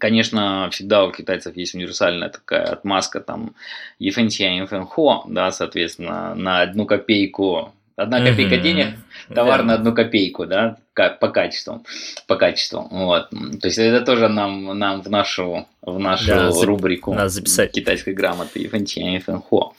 [0.00, 3.54] конечно, всегда у китайцев есть универсальная такая отмазка, там,
[4.00, 8.62] Ефэнчен, Ефэнхо, да, соответственно, на одну копейку, одна копейка Мгм.
[8.62, 8.86] денег,
[9.34, 9.64] товар Да.
[9.64, 10.76] на одну копейку, да,
[11.20, 11.84] по качеству,
[12.26, 13.30] по качеству, вот.
[13.30, 17.72] То есть это тоже нам, нам в нашу, в нашу Да, рубрику записать.
[17.72, 19.72] китайской грамоты Ефэнчен, Ефэнхо.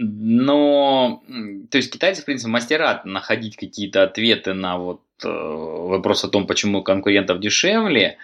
[0.00, 1.24] Но,
[1.70, 6.46] то есть китайцы, в принципе, мастера находить какие-то ответы на вот э, вопрос о том,
[6.46, 8.16] почему конкурентов дешевле,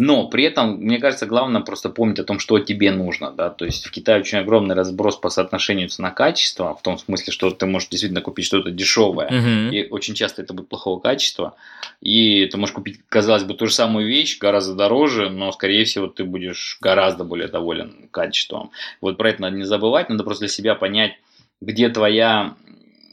[0.00, 3.64] но при этом, мне кажется, главное просто помнить о том, что тебе нужно, да, то
[3.64, 7.88] есть в Китае очень огромный разброс по соотношению цена-качество, в том смысле, что ты можешь
[7.88, 9.72] действительно купить что-то дешевое, Мгм.
[9.72, 11.56] и очень часто это будет плохого качества.
[12.00, 16.06] И ты можешь купить, казалось бы, ту же самую вещь, гораздо дороже, но, скорее всего,
[16.06, 18.70] ты будешь гораздо более доволен качеством.
[19.00, 21.14] Вот про это надо не забывать, надо просто для себя понять,
[21.60, 22.54] где твоя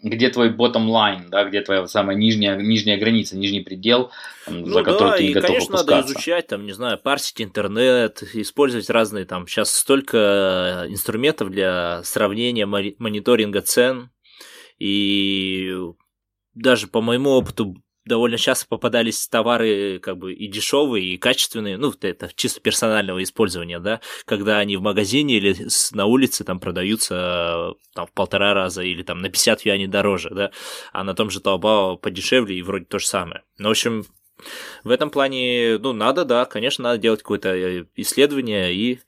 [0.03, 4.11] где твой bottom line, да, где твоя самая нижняя, нижняя граница, нижний предел,
[4.45, 6.13] там, Ну за который да, ты не и, готов конечно, надо опускаться.
[6.13, 13.61] изучать, там, не знаю, парсить интернет, использовать разные, там, сейчас столько инструментов для сравнения, мониторинга
[13.61, 14.11] цен,
[14.77, 15.73] и
[16.53, 17.75] даже по моему опыту
[18.05, 23.79] довольно часто попадались товары как бы и дешевые, и качественные, ну, это чисто персонального использования,
[23.79, 25.55] да, когда они в магазине или
[25.91, 30.51] на улице там продаются там в полтора раза или там на 50 юаней дороже, да,
[30.93, 33.43] а на том же Taobao подешевле и вроде то же самое.
[33.57, 34.05] Ну, в общем,
[34.83, 38.99] в этом плане, ну, надо, да, конечно, надо делать какое-то э, исследование и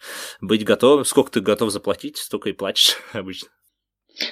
[0.41, 1.05] быть готовым.
[1.05, 3.49] Сколько ты готов заплатить, столько и платишь обычно.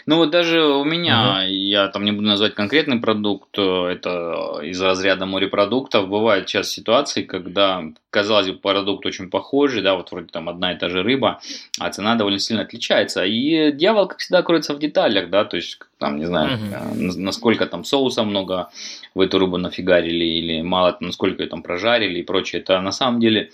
[0.05, 4.81] Ну вот даже у меня, я там не буду назвать конкретный продукт, э, это из
[4.81, 10.49] разряда морепродуктов, бывают сейчас ситуации, когда, казалось бы, продукт очень похожий, да, вот вроде там
[10.49, 11.39] одна и та же рыба,
[11.79, 13.25] а цена довольно сильно отличается.
[13.25, 16.57] И дьявол, как всегда, кроется в деталях, да, то есть там, не знаю,
[16.95, 18.69] на- насколько там соуса много
[19.13, 22.61] в эту рыбу нафигарили, или мало, насколько ее там прожарили и прочее.
[22.61, 23.51] Это на самом деле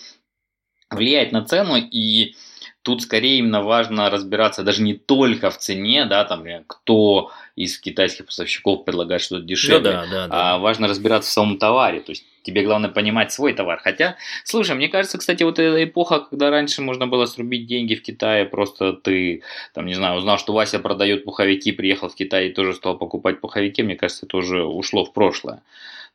[0.90, 2.36] влияет на цену, и
[2.84, 8.26] тут скорее именно важно разбираться даже не только в цене, да, там, кто из китайских
[8.26, 10.56] поставщиков предлагает что-то дешевле, Ну да, да, да.
[10.56, 13.80] а важно разбираться в самом товаре, то есть тебе главное понимать свой товар.
[13.84, 18.02] Хотя, слушай, мне кажется, кстати, вот эта эпоха, когда раньше можно было срубить деньги в
[18.02, 22.54] Китае, просто ты, там, не знаю, узнал, что Вася продает пуховики, приехал в Китай и
[22.54, 25.62] тоже стал покупать пуховики, мне кажется, это уже ушло в прошлое.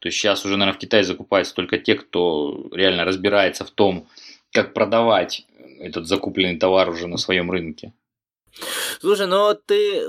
[0.01, 4.07] То есть сейчас уже, наверное, в Китае закупаются только те, кто реально разбирается в том,
[4.53, 5.47] как продавать
[5.81, 7.93] этот закупленный товар уже на своем рынке.
[9.01, 10.07] Слушай, ну ты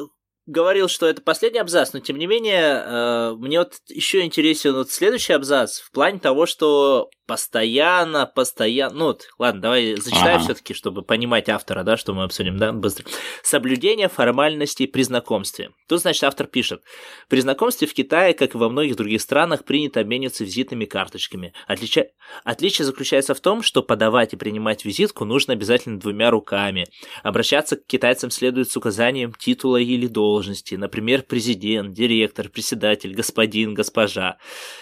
[0.48, 4.90] говорил, что это последний абзац, но тем не менее, э, мне вот еще интересен вот
[4.90, 10.44] следующий абзац в плане того, что постоянно, постоянно, ну вот, ладно, давай зачитаю ага.
[10.46, 13.06] все-таки, чтобы понимать автора, да, что мы обсудим, да, быстро.
[13.44, 15.72] Соблюдение формальностей при знакомстве.
[15.90, 16.82] Тут, значит, автор пишет.
[17.28, 21.54] При знакомстве в Китае, как и во многих других странах, принято обмениваться визитными карточками.
[21.68, 22.06] Отлича...
[22.46, 26.86] Отличие заключается в том, что подавать и принимать визитку нужно обязательно двумя руками.
[27.24, 30.37] Обращаться к китайцам следует с указанием титула или должности,
[30.78, 34.38] например, президент, директор, председатель, господин, госпожа.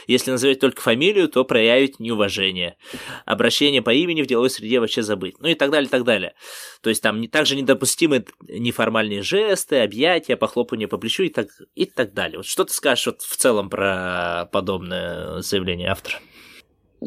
[0.08, 2.78] Если назовете только фамилию, то проявить неуважение уважение,
[3.26, 6.34] обращение по имени в деловой среде вообще забыть, ну и так далее, так далее.
[6.82, 12.14] То есть там также недопустимы неформальные жесты, объятия, похлопывание по плечу и так, и так
[12.14, 12.38] далее.
[12.38, 16.18] Вот что ты скажешь вот в целом про подобное заявление автора?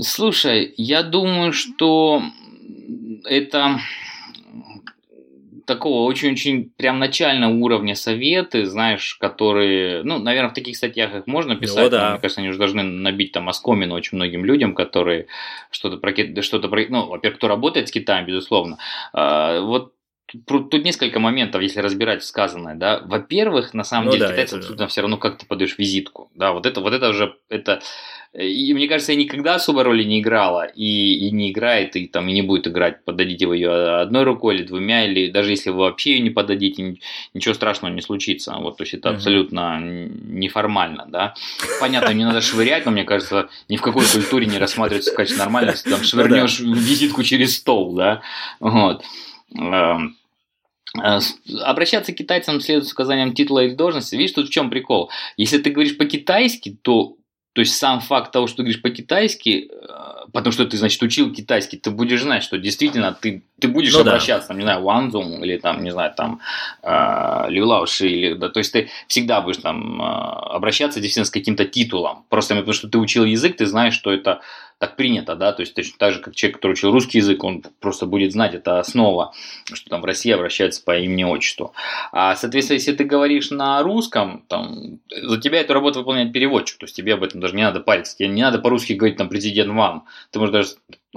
[0.01, 2.23] Слушай, я думаю, что
[3.25, 3.81] это
[5.69, 11.55] такого очень-очень прям начального уровня советы, знаешь, которые, ну, наверное, в таких статьях их можно
[11.55, 12.05] ну писать, ну, да.
[12.05, 15.27] но, мне кажется, они уже должны набить там оскомину очень многим людям, которые
[15.71, 16.13] что-то про,
[16.43, 18.79] что-то про, ну, во-первых, кто работает с Китаем, безусловно,
[19.13, 19.93] а, вот
[20.47, 23.01] Тут несколько моментов, если разбирать сказанное, да.
[23.05, 26.31] Во-первых, на самом ну, деле, да, китайцам абсолютно все равно, как ты подаешь визитку.
[26.35, 27.81] Да, вот это, вот это уже, это,
[28.35, 32.29] и мне кажется, я никогда особо роли не играла, и, и не играет, и там
[32.29, 33.03] и не будет играть.
[33.07, 36.99] Подадите вы ее одной рукой или двумя, или даже если вы вообще ее не подадите,
[37.33, 38.55] ничего страшного не случится.
[38.59, 41.35] Вот, то есть это абсолютно неформально, да.
[41.81, 45.43] Понятно, не надо швырять, но мне кажется, ни в какой культуре не рассматривается в качестве
[45.43, 45.89] нормальности.
[45.89, 48.21] Там швырнешь визитку через стол, да.
[48.61, 49.05] Вот.
[49.57, 50.17] Эм,
[51.03, 51.21] э,
[51.63, 54.17] обращаться к китайцам следует с указанием титула или должности.
[54.17, 55.11] Видишь, тут в чем прикол?
[55.37, 57.19] Если ты говоришь по-китайски, то
[57.59, 61.33] то есть сам факт того, что ты говоришь по-китайски, э, потому что ты, значит, учил
[61.33, 64.49] китайский, ты будешь знать, что действительно ты, ты будешь ну, обращаться, да.
[64.49, 66.41] там, не знаю, Ванзум или там, не знаю, там,
[66.85, 71.65] э, Лилауши, или, да, то есть ты всегда будешь там э, обращаться действительно с каким-то
[71.65, 74.41] титулом, просто потому что ты учил язык, ты знаешь, что это
[74.79, 77.65] так принято, да, то есть точно так же, как человек, который учил русский язык, он
[77.81, 79.33] просто будет знать, это основа,
[79.73, 81.75] что там в России обращаются по имени-отчеству.
[82.13, 86.85] А, соответственно, если ты говоришь на русском, там, за тебя эту работу выполняет переводчик, то
[86.85, 89.73] есть тебе об этом даже не надо париться, тебе не надо по-русски говорить, там, президент
[89.73, 90.69] вам, ты можешь даже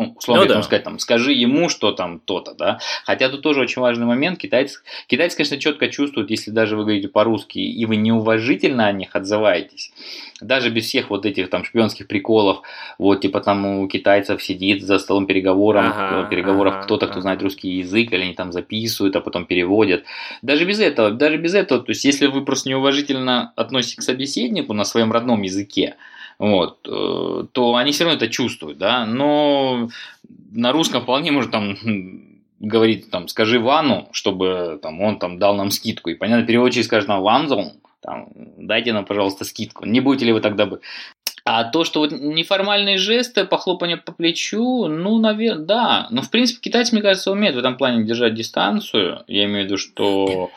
[0.01, 0.63] ну, условно ну, да.
[0.63, 2.79] сказать, там, скажи ему, что там то-то, да.
[3.05, 4.39] Хотя тут тоже очень важный момент.
[4.39, 9.15] Китайцы, китайцы, конечно, четко чувствуют, если даже вы говорите по-русски, и вы неуважительно о них
[9.15, 9.91] отзываетесь,
[10.41, 12.61] даже без всех вот этих там шпионских приколов,
[12.97, 17.11] вот, типа там у китайцев сидит за столом переговоров, ага, переговоров ага, кто-то, ага.
[17.13, 20.03] кто знает русский язык, или они там записывают, а потом переводят.
[20.41, 24.73] Даже без этого, даже без этого, то есть, если вы просто неуважительно относитесь к собеседнику
[24.73, 25.95] на своем родном языке,
[26.41, 29.89] вот, э, то они все равно это чувствуют, да, но
[30.51, 31.77] на русском вполне может там
[32.59, 37.07] говорить, там, скажи Вану, чтобы там, он там дал нам скидку, и понятно, переводчик скажет
[37.07, 39.85] нам Ванзон, там, дайте нам, пожалуйста, скидку.
[39.85, 40.81] Не будете ли вы тогда бы
[41.43, 46.07] а то, что вот неформальные жесты, похлопание по плечу, ну, наверное, да.
[46.11, 49.23] Но, в принципе, китайцы, мне кажется, умеют в этом плане держать дистанцию.
[49.27, 50.51] Я имею в виду, что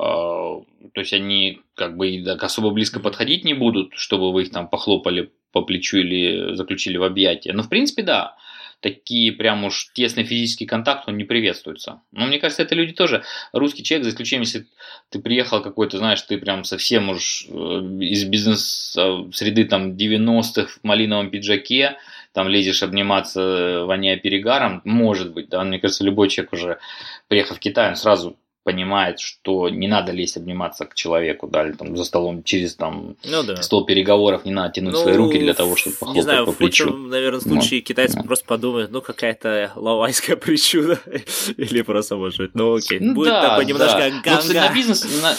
[0.00, 0.64] то
[1.00, 5.30] есть они как бы так особо близко подходить не будут, чтобы вы их там похлопали
[5.52, 7.52] по плечу или заключили в объятия.
[7.52, 8.36] Но в принципе да,
[8.80, 12.00] такие прям уж тесный физический контакт, он не приветствуется.
[12.12, 14.66] Но мне кажется, это люди тоже, русский человек, за исключением, если
[15.10, 21.30] ты приехал какой-то, знаешь, ты прям совсем уж э, из бизнес-среды там 90-х в малиновом
[21.30, 21.98] пиджаке,
[22.32, 26.78] там лезешь обниматься, воняя перегаром, может быть, да, мне кажется, любой человек уже,
[27.28, 31.72] приехав в Китай, он сразу понимает, что не надо лезть обниматься к человеку, да, или
[31.72, 33.62] там за столом через там ну, да.
[33.62, 36.52] стол переговоров, не надо тянуть ну, свои руки для того, чтобы похлопать не знаю, по
[36.52, 36.84] плечу.
[36.84, 37.86] В худшем, наверное, случае вот.
[37.86, 38.22] китайцы да.
[38.22, 41.00] просто подумают, ну, какая-то лавайская причуда,
[41.56, 44.10] или просто, может быть, ну, окей, ну, будет да, такой немножко да.
[44.10, 44.54] ганга.
[44.54, 45.22] на бизнес...
[45.22, 45.34] На...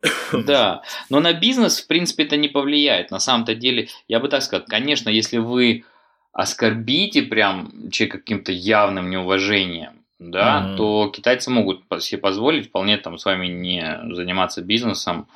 [0.32, 3.10] Да, но на бизнес, в принципе, это не повлияет.
[3.10, 5.84] На самом-то деле, я бы так сказал, конечно, если вы
[6.32, 10.76] оскорбите прям человека каким-то явным неуважением, да, mm-hmm.
[10.76, 15.28] то китайцы могут себе позволить вполне там с вами не заниматься бизнесом,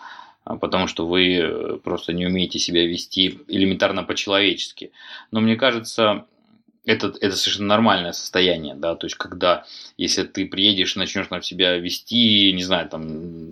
[0.45, 4.91] а, потому что вы просто не умеете себя вести элементарно по-человечески.
[5.31, 6.25] Но мне кажется,
[6.85, 9.65] это, это совершенно нормальное состояние, да, то есть когда,
[9.97, 13.51] если ты приедешь, начнешь на себя вести, не знаю, там,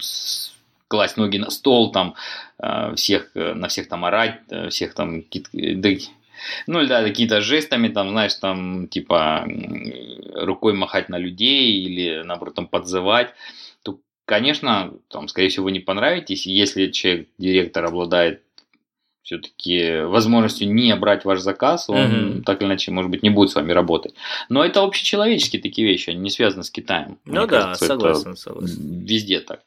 [0.89, 2.17] класть ноги на стол, там,
[2.59, 5.23] э, всех, на всех там орать, всех там,
[5.53, 5.91] да,
[6.67, 9.47] ну, да, какие-то жестами, там, знаешь, там, типа,
[10.35, 13.35] рукой махать на людей или, наоборот, там, подзывать,
[13.83, 16.47] то, конечно, там, скорее всего, вы не понравитесь.
[16.47, 18.43] Если человек, директор, обладает
[19.23, 22.43] все-таки возможностью не брать ваш заказ, он Мгм.
[22.43, 24.15] так или иначе, может быть, не будет с вами работать.
[24.49, 27.19] Но это общечеловеческие такие вещи, они не связаны с Китаем.
[27.27, 29.05] Ну Мне да, кажется, согласен, согласен.
[29.05, 29.61] Везде так.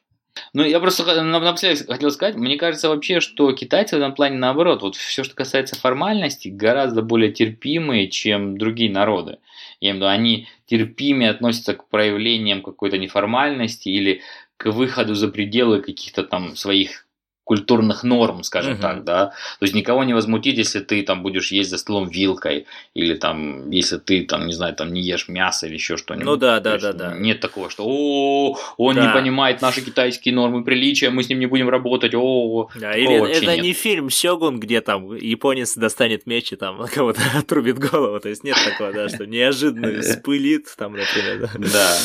[0.52, 4.82] Ну, я просто напоследок хотел сказать, мне кажется вообще, что китайцы в этом плане наоборот,
[4.82, 9.38] вот все, что касается формальностей, гораздо более терпимые, чем другие народы.
[9.80, 14.22] Я имею в виду, они терпимее относятся к проявлениям какой-то неформальности или
[14.56, 17.03] к выходу за пределы каких-то там своих
[17.44, 18.82] культурных норм, скажем Мгм.
[18.82, 19.26] так, да.
[19.58, 23.70] То есть никого не возмутит, если ты там будешь есть за столом вилкой, или там,
[23.70, 26.26] если ты там, не знаю, там не ешь мясо или еще что-нибудь.
[26.26, 27.14] Ну да, да, есть да, да.
[27.18, 29.06] Нет такого, что о, он Да.
[29.06, 33.30] не понимает наши китайские нормы приличия, мы с ним не будем работать, о, Да, или
[33.30, 33.62] это нет.
[33.62, 38.20] не фильм Сёгун, где там японец достанет меч и там кого-то отрубит голову.
[38.20, 41.50] То есть нет такого, да, что неожиданно спылит там, например.
[41.58, 41.98] да.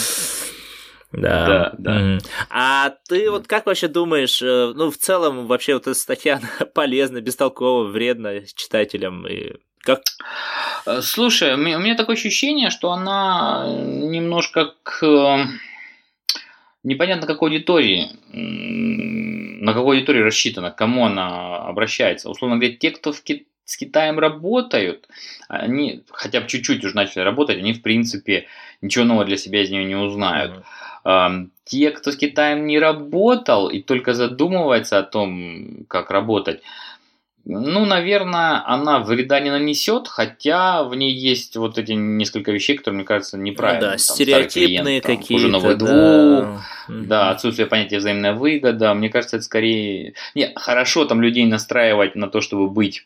[1.11, 1.47] Да.
[1.47, 1.93] Да, Да.
[1.93, 2.19] Мгм.
[2.49, 6.39] А ты вот как вообще думаешь, э, ну, в целом, вообще, вот эта статья
[6.75, 9.27] полезна, бестолкова, вредна читателям?
[9.27, 10.01] И как...
[10.85, 15.45] Э, Слушай, у меня у меня такое ощущение, что она немножко к э,
[16.83, 18.09] непонятно какой аудитории,
[19.61, 22.29] на какой аудитории рассчитана, к кому она обращается.
[22.29, 25.07] Условно говоря, те, кто в Ки- с Китаем работают,
[25.47, 28.47] они хотя бы чуть-чуть уже начали работать, они, в принципе,
[28.81, 30.51] ничего нового для себя из нее не узнают.
[30.51, 30.63] Ам,
[31.03, 36.61] Те, кто с Китаем не работал и только задумывается о том, как работать,
[37.45, 42.97] ну, наверное, она вреда не нанесет, хотя в ней есть вот эти несколько вещей, которые,
[42.97, 43.81] мне кажется, Ну неправильно.
[43.81, 45.33] да, Там, стереотипные какие-то.
[45.33, 46.61] Хуже новых двух, да.
[46.87, 48.93] да, отсутствие понятия взаимная выгода.
[48.93, 50.13] Мне кажется, это скорее...
[50.35, 53.05] Не, хорошо там людей настраивать на то, чтобы быть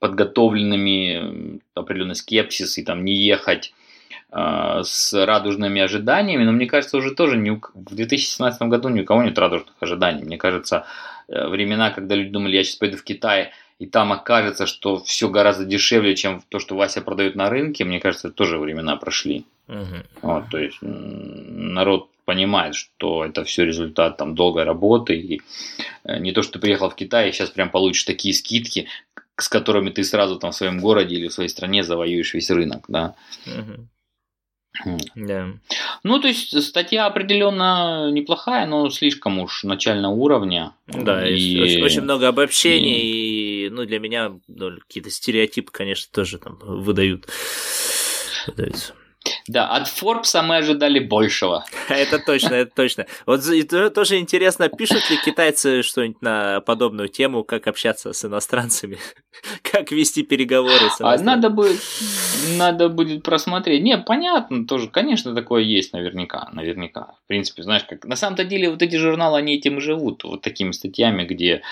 [0.00, 3.72] подготовленными, определенный скепсис и там не ехать
[4.30, 9.04] с радужными ожиданиями, но мне кажется, уже тоже не у в 2017 году ни у
[9.04, 10.24] кого нет радужных ожиданий.
[10.24, 10.84] Мне кажется,
[11.28, 15.28] э, времена, когда люди думали, я сейчас пойду в Китай, и там окажется, что все
[15.28, 19.46] гораздо дешевле, чем то, что Вася продает на рынке, мне кажется, тоже времена прошли.
[19.66, 20.04] Мгм.
[20.22, 25.14] Вот, то есть народ понимает, что это все результат там долгой работы.
[25.16, 25.40] И
[26.04, 28.88] э, не то, что ты приехал в Китай и сейчас прям получишь такие скидки,
[29.36, 32.84] с которыми ты сразу там в своем городе или в своей стране завоюешь весь рынок,
[32.88, 33.14] да.
[33.46, 33.88] Мгм.
[35.16, 35.48] Да.
[36.04, 40.72] Ну, то есть статья определенно неплохая, но слишком уж начального уровня.
[40.86, 46.38] Да, И- очень, очень много обобщений, и, ну, для меня ну, какие-то стереотипы, конечно, тоже
[46.38, 47.26] там выдают.
[48.46, 48.94] выдаются.
[49.48, 51.64] Да, от Форбса мы ожидали большего.
[51.88, 53.06] Это точно, это точно.
[53.26, 58.98] Вот и тоже интересно, пишут ли китайцы что-нибудь на подобную тему, как общаться с иностранцами,
[59.62, 61.26] как вести переговоры с А иностранцами.
[61.26, 61.80] надо будет,
[62.56, 63.82] надо будет просмотреть.
[63.82, 67.14] Не, понятно, тоже, конечно, такое есть наверняка, наверняка.
[67.24, 70.42] В принципе, знаешь, как на самом-то деле вот эти журналы, они этим и живут, вот
[70.42, 71.62] такими статьями, где,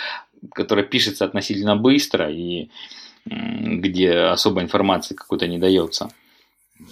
[0.52, 2.68] которая пишется относительно быстро и
[3.24, 6.10] где особой информации какой-то не дается.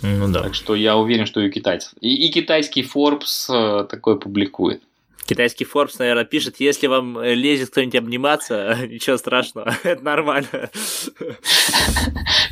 [0.03, 0.43] Ну да.
[0.43, 1.93] Так что я уверен, что и у китайцев.
[2.01, 4.83] И, и китайский Forbes э, такое публикует.
[5.27, 10.49] Китайский Forbes, наверное, пишет, если вам э, лезет кто-нибудь обниматься, ничего страшного, это нормально.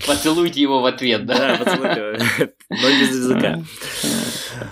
[0.07, 1.59] Поцелуйте его в ответ, да?
[1.59, 3.63] Да, поцелуйте его, но без языка.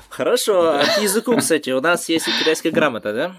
[0.08, 3.36] Хорошо, а к языку, кстати, у нас есть и китайская грамота, да?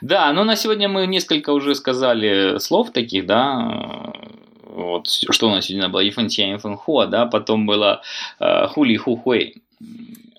[0.00, 4.12] Да, но на сегодня мы несколько уже сказали слов таких, да,
[4.74, 8.02] вот что у нас сегодня было Ефантия Фэнхуа, да, потом было
[8.40, 9.62] э, Хули Хухуэй.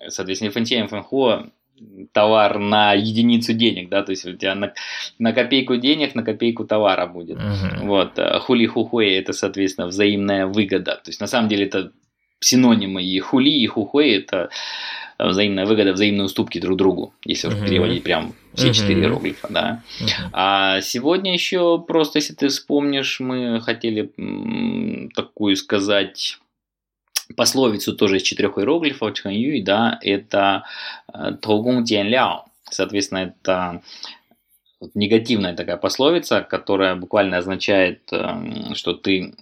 [0.08, 1.46] Соответственно, Ефантия Фэнхуа
[2.12, 4.72] товар на единицу денег, да, то есть у тебя на,
[5.18, 7.38] на копейку денег, на копейку товара будет.
[7.82, 10.92] Вот, э, хули хухуэй это, соответственно, взаимная выгода.
[10.96, 11.92] То есть, на самом деле, это
[12.40, 14.48] синонимы и хули, и хухуэй это
[15.18, 19.82] взаимная выгода, взаимные уступки друг другу, если уж переводить прям все четыре иероглифа, да.
[20.32, 24.12] А сегодня еще просто, если ты вспомнишь, мы хотели
[25.14, 26.38] такую сказать
[27.36, 30.64] пословицу тоже из четырех иероглифов Чханьюй, да, это
[31.12, 32.44] э, Тогун Ден Ляо.
[32.70, 33.82] Соответственно, это
[34.94, 39.34] негативная такая пословица, которая буквально означает, эм, что ты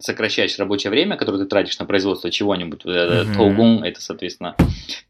[0.00, 2.84] сокращаешь рабочее время, которое ты тратишь на производство чего-нибудь.
[2.84, 3.34] Вот это Мгм.
[3.34, 4.56] Тогун это, соответственно,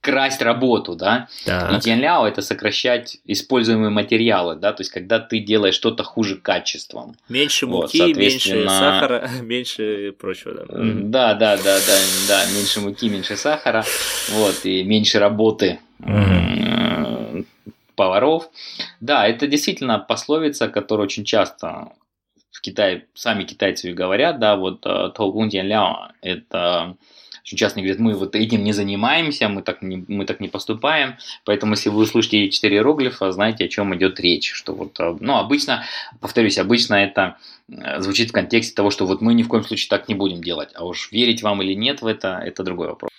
[0.00, 1.28] красть работу, да.
[1.44, 1.80] И Так.
[1.82, 7.14] тянляо это сокращать используемые материалы, да, то есть когда ты делаешь что-то хуже качеством.
[7.28, 10.54] Меньше Вот, муки, меньше соответственно- сахара, меньше прочего.
[10.54, 10.64] Да.
[10.68, 11.96] Да, да, да, да,
[12.28, 13.84] да, меньше муки, меньше сахара,
[14.30, 17.46] вот, и меньше работы м,
[17.94, 18.48] поваров.
[19.00, 21.92] Да, это действительно пословица, которая очень часто
[22.60, 26.94] в Китае, сами китайцы говорят, да, вот э, «Тоугун дян ляо»– это
[27.42, 31.16] очень часто говорят, мы вот этим не занимаемся, мы так не, мы так не поступаем,
[31.46, 35.16] поэтому если вы услышите эти четыре иероглифа, знаете, о чем идет речь, что вот, э,
[35.20, 35.84] ну, обычно,
[36.20, 37.38] повторюсь, обычно это
[37.70, 40.42] э, звучит в контексте того, что вот мы ни в коем случае так не будем
[40.42, 43.10] делать, а уж верить вам или нет в это, это другой вопрос.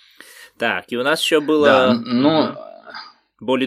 [0.56, 1.66] Так, и у нас еще было...
[1.66, 2.54] Да, ну,
[3.40, 3.66] Боли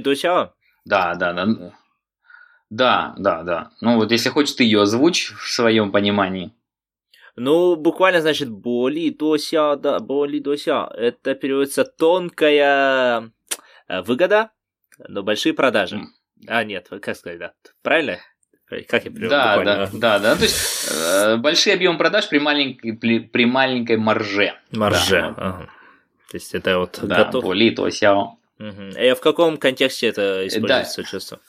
[0.86, 1.74] да, да, да,
[2.76, 3.72] да, да, да.
[3.82, 6.52] Ну вот если хочешь, ты ее озвучь в своем понимании.
[7.38, 10.88] Ну, буквально, значит, боли до ся, да, боли до ся.
[10.96, 13.32] Это переводится тонкая
[13.88, 14.52] э, выгода,
[15.10, 16.00] но большие продажи.
[16.48, 17.54] А, нет, как сказать, да.
[17.82, 18.18] Правильно?
[18.88, 19.88] Как я перевел Да, буквально?
[19.88, 20.36] да, да, да.
[20.36, 24.54] То есть э, большой объем продаж при маленькой, при, при маленькой марже.
[24.72, 25.22] Марже.
[25.22, 25.70] Да, ага.
[26.32, 27.44] То есть это вот Да, готов.
[27.44, 28.38] боли, то сяо.
[28.58, 28.90] Мгм.
[28.92, 31.40] И в каком контексте это используется чувство?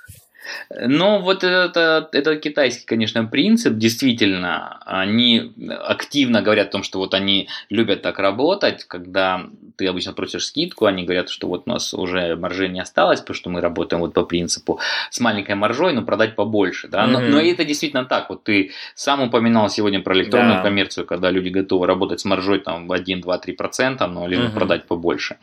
[0.70, 3.74] Ну, вот это, это китайский, конечно, принцип.
[3.76, 5.52] Действительно, они
[5.84, 10.86] активно говорят о том, что вот они любят так работать, когда ты обычно просишь скидку,
[10.86, 14.14] они говорят, что вот у нас уже маржи не осталось, потому что мы работаем вот
[14.14, 14.80] по принципу
[15.10, 16.88] с маленькой маржой, но продать побольше.
[16.88, 17.06] Да?
[17.06, 17.30] Но, Мгм.
[17.30, 18.30] но это действительно так.
[18.30, 20.62] Вот ты сам упоминал сегодня про электронную Да.
[20.62, 24.36] коммерцию, когда люди готовы работать с маржой там в 1, 2, 3 процента, но бы
[24.44, 24.52] Мгм.
[24.52, 25.36] продать побольше.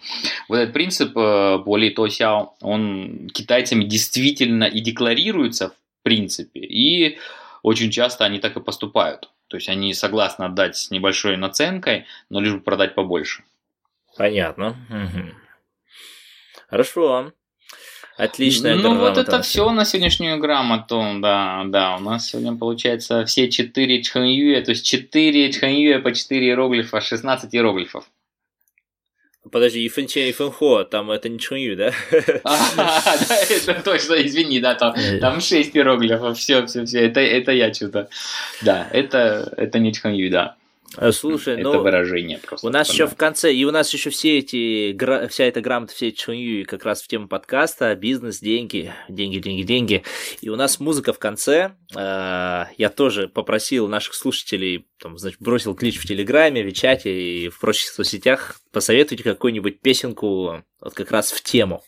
[0.49, 7.17] Вот этот принцип э, Боли Тосяо, он китайцами действительно и декларируется в принципе, и
[7.63, 9.29] очень часто они так и поступают.
[9.47, 13.43] То есть они согласны отдать с небольшой наценкой, но лишь бы продать побольше.
[14.17, 14.75] Понятно.
[14.89, 15.33] Мгм.
[16.69, 17.31] Хорошо.
[18.17, 21.95] Отличная Ну вот это все на сегодняшнюю грамоту, да, да.
[21.95, 27.55] У нас сегодня получается все 4 чханьюя, то есть 4 чханьюя по 4 иероглифа, 16
[27.55, 28.05] иероглифов.
[29.51, 31.91] Подожди, Ифэнче и Фэнхо, там это не Чунью, да?
[32.43, 35.17] А, да, это точно, извини, да, там, Э.
[35.19, 38.07] там 6 иероглифов, все, все, все, это, это я что-то.
[38.61, 40.55] Да, это, это не чханью, да.
[40.95, 42.67] А, Слушай, это ну, выражение просто.
[42.67, 44.95] у нас еще в конце, и у нас еще все эти,
[45.27, 49.63] вся эта грамота, все эти Чунью как раз в тему подкаста, бизнес, деньги, деньги, деньги,
[49.63, 50.03] деньги.
[50.41, 51.71] И у нас музыка в конце.
[51.95, 57.49] А, Я тоже попросил наших слушателей, там, значит, бросил клич в Телеграме, в чате и
[57.49, 61.83] в прочих соцсетях, посоветуйте какую-нибудь песенку вот как раз в тему.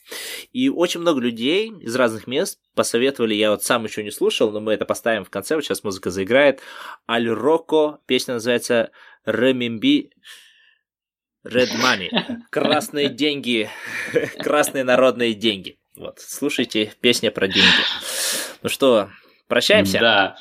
[0.51, 4.59] И очень много людей из разных мест посоветовали, я вот сам еще не слушал, но
[4.59, 6.59] мы это поставим в конце, вот сейчас музыка заиграет.
[7.09, 8.91] Аль Роко, песня называется
[9.25, 10.11] Ремимби
[11.47, 12.09] Red Money.
[12.49, 13.69] Красные деньги,
[14.39, 15.79] красные народные деньги.
[15.95, 17.69] Вот, слушайте, песня про деньги.
[18.61, 19.09] Ну что,
[19.47, 19.99] прощаемся?
[19.99, 20.37] Да.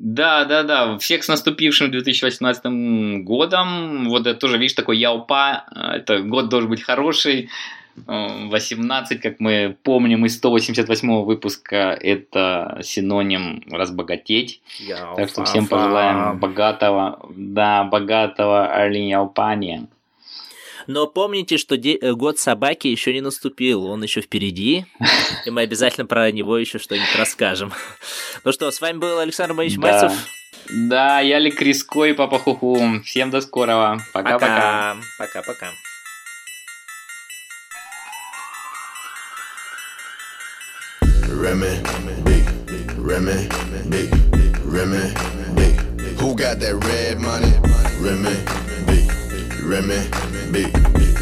[0.00, 0.98] Да, да, да.
[0.98, 4.08] Всех с наступившим 2018 годом.
[4.08, 5.64] Вот это тоже, видишь, такой яупа.
[5.76, 7.50] Это год должен быть хороший.
[8.06, 14.62] Э, 18, как мы помним из 188 выпуска, это синоним разбогатеть.
[14.78, 19.86] Яо, Так что всем пожелаем богатого, да, богатого Яупания.
[20.86, 24.86] Но помните, что де- э, год собаки еще не наступил, он еще впереди,
[25.46, 27.72] и мы обязательно про него еще что-нибудь расскажем.
[28.44, 29.92] Ну что, с вами был Александр Борисович Да.
[30.00, 30.18] Мальцев.
[30.68, 33.00] Да, я Ли Криско и Папа Хуху.
[33.04, 34.00] Всем до скорого.
[34.12, 34.96] Пока-пока.
[35.18, 35.72] Пока-пока.
[41.28, 41.80] Remy,
[42.24, 42.30] B,
[42.98, 43.48] Remy,
[43.90, 44.08] B,
[44.64, 45.60] Remy, B.
[46.20, 47.52] Who got that red money?
[48.00, 48.34] Remy,
[49.62, 50.08] Remy,
[50.52, 50.66] B,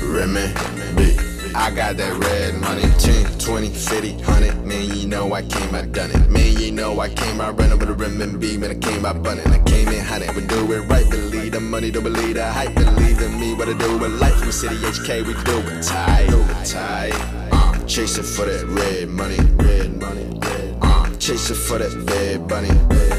[0.03, 0.53] Remy,
[0.97, 1.29] B.
[1.55, 2.83] I got that red money.
[2.99, 4.65] 10, 20, 50, 100.
[4.65, 6.31] Man, you know I came, I done it.
[6.31, 8.57] Man, you know I came, I ran over the rim and B.
[8.57, 9.47] Man, I came, I bun it.
[9.49, 11.11] I came in hot, we do it right.
[11.11, 12.75] Believe the money, don't believe the hype.
[12.75, 14.37] Believe in me, what I do with life.
[14.37, 16.29] From city HK, we do it tight.
[16.31, 17.13] Do it tight.
[17.53, 19.39] Uh, chasing for that red money.
[19.57, 20.39] Red money.
[20.41, 20.79] Red.
[20.81, 22.69] Uh, chasing for that red bunny.
[22.89, 23.18] Bad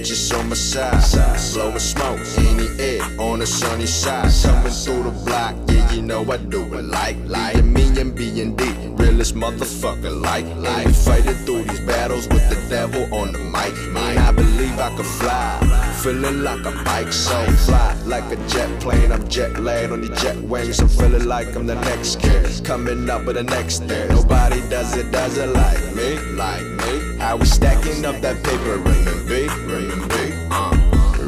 [0.00, 1.54] bitches on my side.
[1.54, 4.30] Blowing smoke in the air on the sunny side.
[4.42, 8.40] Coming through the block, yeah, you know I do it like, like me and B
[8.40, 8.99] and D.
[9.20, 10.88] Realest motherfucker, like, like.
[10.94, 13.76] Fighting through these battles with the devil on the mic.
[13.92, 15.60] Man, I believe I can fly.
[16.02, 19.12] Feeling like a bike, so fly like a jet plane.
[19.12, 20.80] I'm jet lagged on the jet wings.
[20.80, 22.64] I'm feeling like I'm the next kid.
[22.64, 24.08] Coming up with the next thing.
[24.08, 27.20] Nobody does it, does it like me, like me.
[27.20, 30.72] i was stacking up that paper, Remy B, Remy B, uh,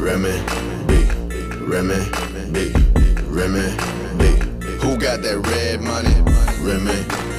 [0.01, 0.41] Remy
[0.89, 1.05] B,
[1.61, 2.01] Remy
[2.55, 2.73] B,
[3.29, 3.69] Remy
[4.17, 4.25] B.
[4.81, 6.15] Who got that red money?
[6.65, 7.32] Remy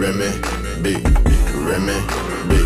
[0.00, 0.32] Remy
[0.80, 0.94] B,
[1.60, 2.00] Remy
[2.48, 2.56] B.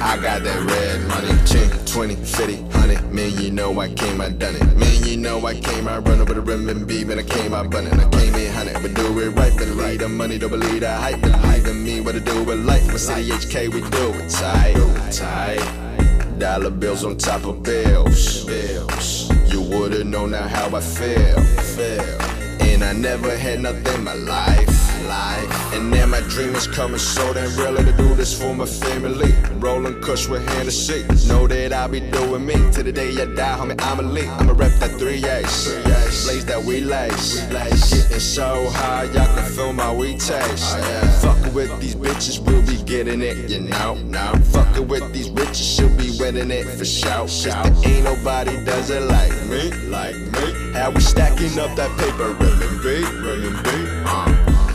[0.00, 1.26] I got that red money.
[1.44, 3.12] 10, 20, 50, 100.
[3.12, 4.62] Man, you know I came, I done it.
[4.76, 7.52] Man, you know I came, I run over the rim and B, but I came,
[7.52, 7.94] I bun it.
[7.94, 9.56] I came in 100, but do it right.
[9.58, 11.20] Believe the money, don't believe the hype.
[11.20, 12.86] Believe in me, what to do with life.
[12.92, 14.76] With City HK, we do it tight.
[15.10, 16.38] Tight.
[16.38, 18.44] Dollar bills on top of bills.
[18.44, 19.32] Bills.
[19.52, 21.42] you would've known now how I feel.
[21.74, 22.22] feel.
[22.62, 24.73] And I never had nothing in my life.
[25.04, 25.72] Life.
[25.74, 29.32] And now my dream is coming so damn real to do this for my family.
[29.58, 31.04] Rolling kush with Hennessy.
[31.28, 32.54] Know that I'll be doing me.
[32.72, 34.28] To the day I die, homie, I'm elite.
[34.28, 35.84] I'ma rep that 3 A's.
[36.24, 37.40] Blaze that we lace.
[37.40, 40.78] Getting so high, y'all can feel my weed taste.
[41.22, 43.94] Fucking with these bitches, we'll be getting it, you know.
[44.04, 47.10] Now, fucking with these bitches, she'll be winning it for sure.
[47.10, 50.72] Cause there ain't nobody does it like me, like me.
[50.72, 54.04] How we stacking up that paper, renminbi, renminbi.
[54.06, 54.33] Uh.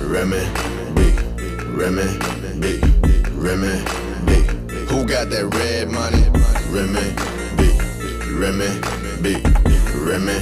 [0.09, 0.41] Remy,
[0.95, 1.13] B,
[1.77, 2.17] Remy,
[2.59, 2.81] B,
[3.35, 3.85] Remy,
[4.25, 4.33] B.
[4.89, 6.25] Who got that red money?
[6.73, 7.13] Remy,
[7.55, 7.61] B,
[8.33, 8.69] Remy,
[9.21, 9.37] B,
[10.01, 10.37] Remy.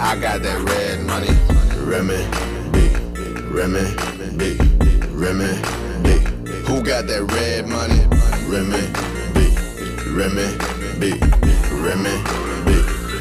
[0.00, 1.34] I got that red money.
[1.82, 2.22] Remy,
[2.70, 2.94] B,
[3.50, 3.82] Remy,
[4.38, 4.56] B,
[5.10, 5.58] Remy,
[6.04, 6.08] B.
[6.68, 8.06] Who got that red money?
[8.46, 8.86] Remy,
[9.34, 9.50] B,
[10.14, 10.46] Remy,
[11.00, 11.18] B,
[11.82, 12.14] Remy.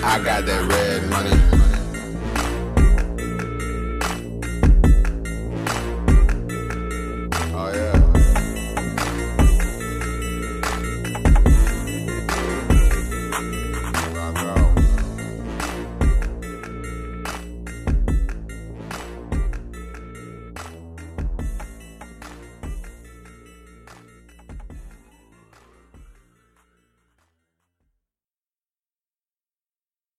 [0.04, 1.71] I got that red money.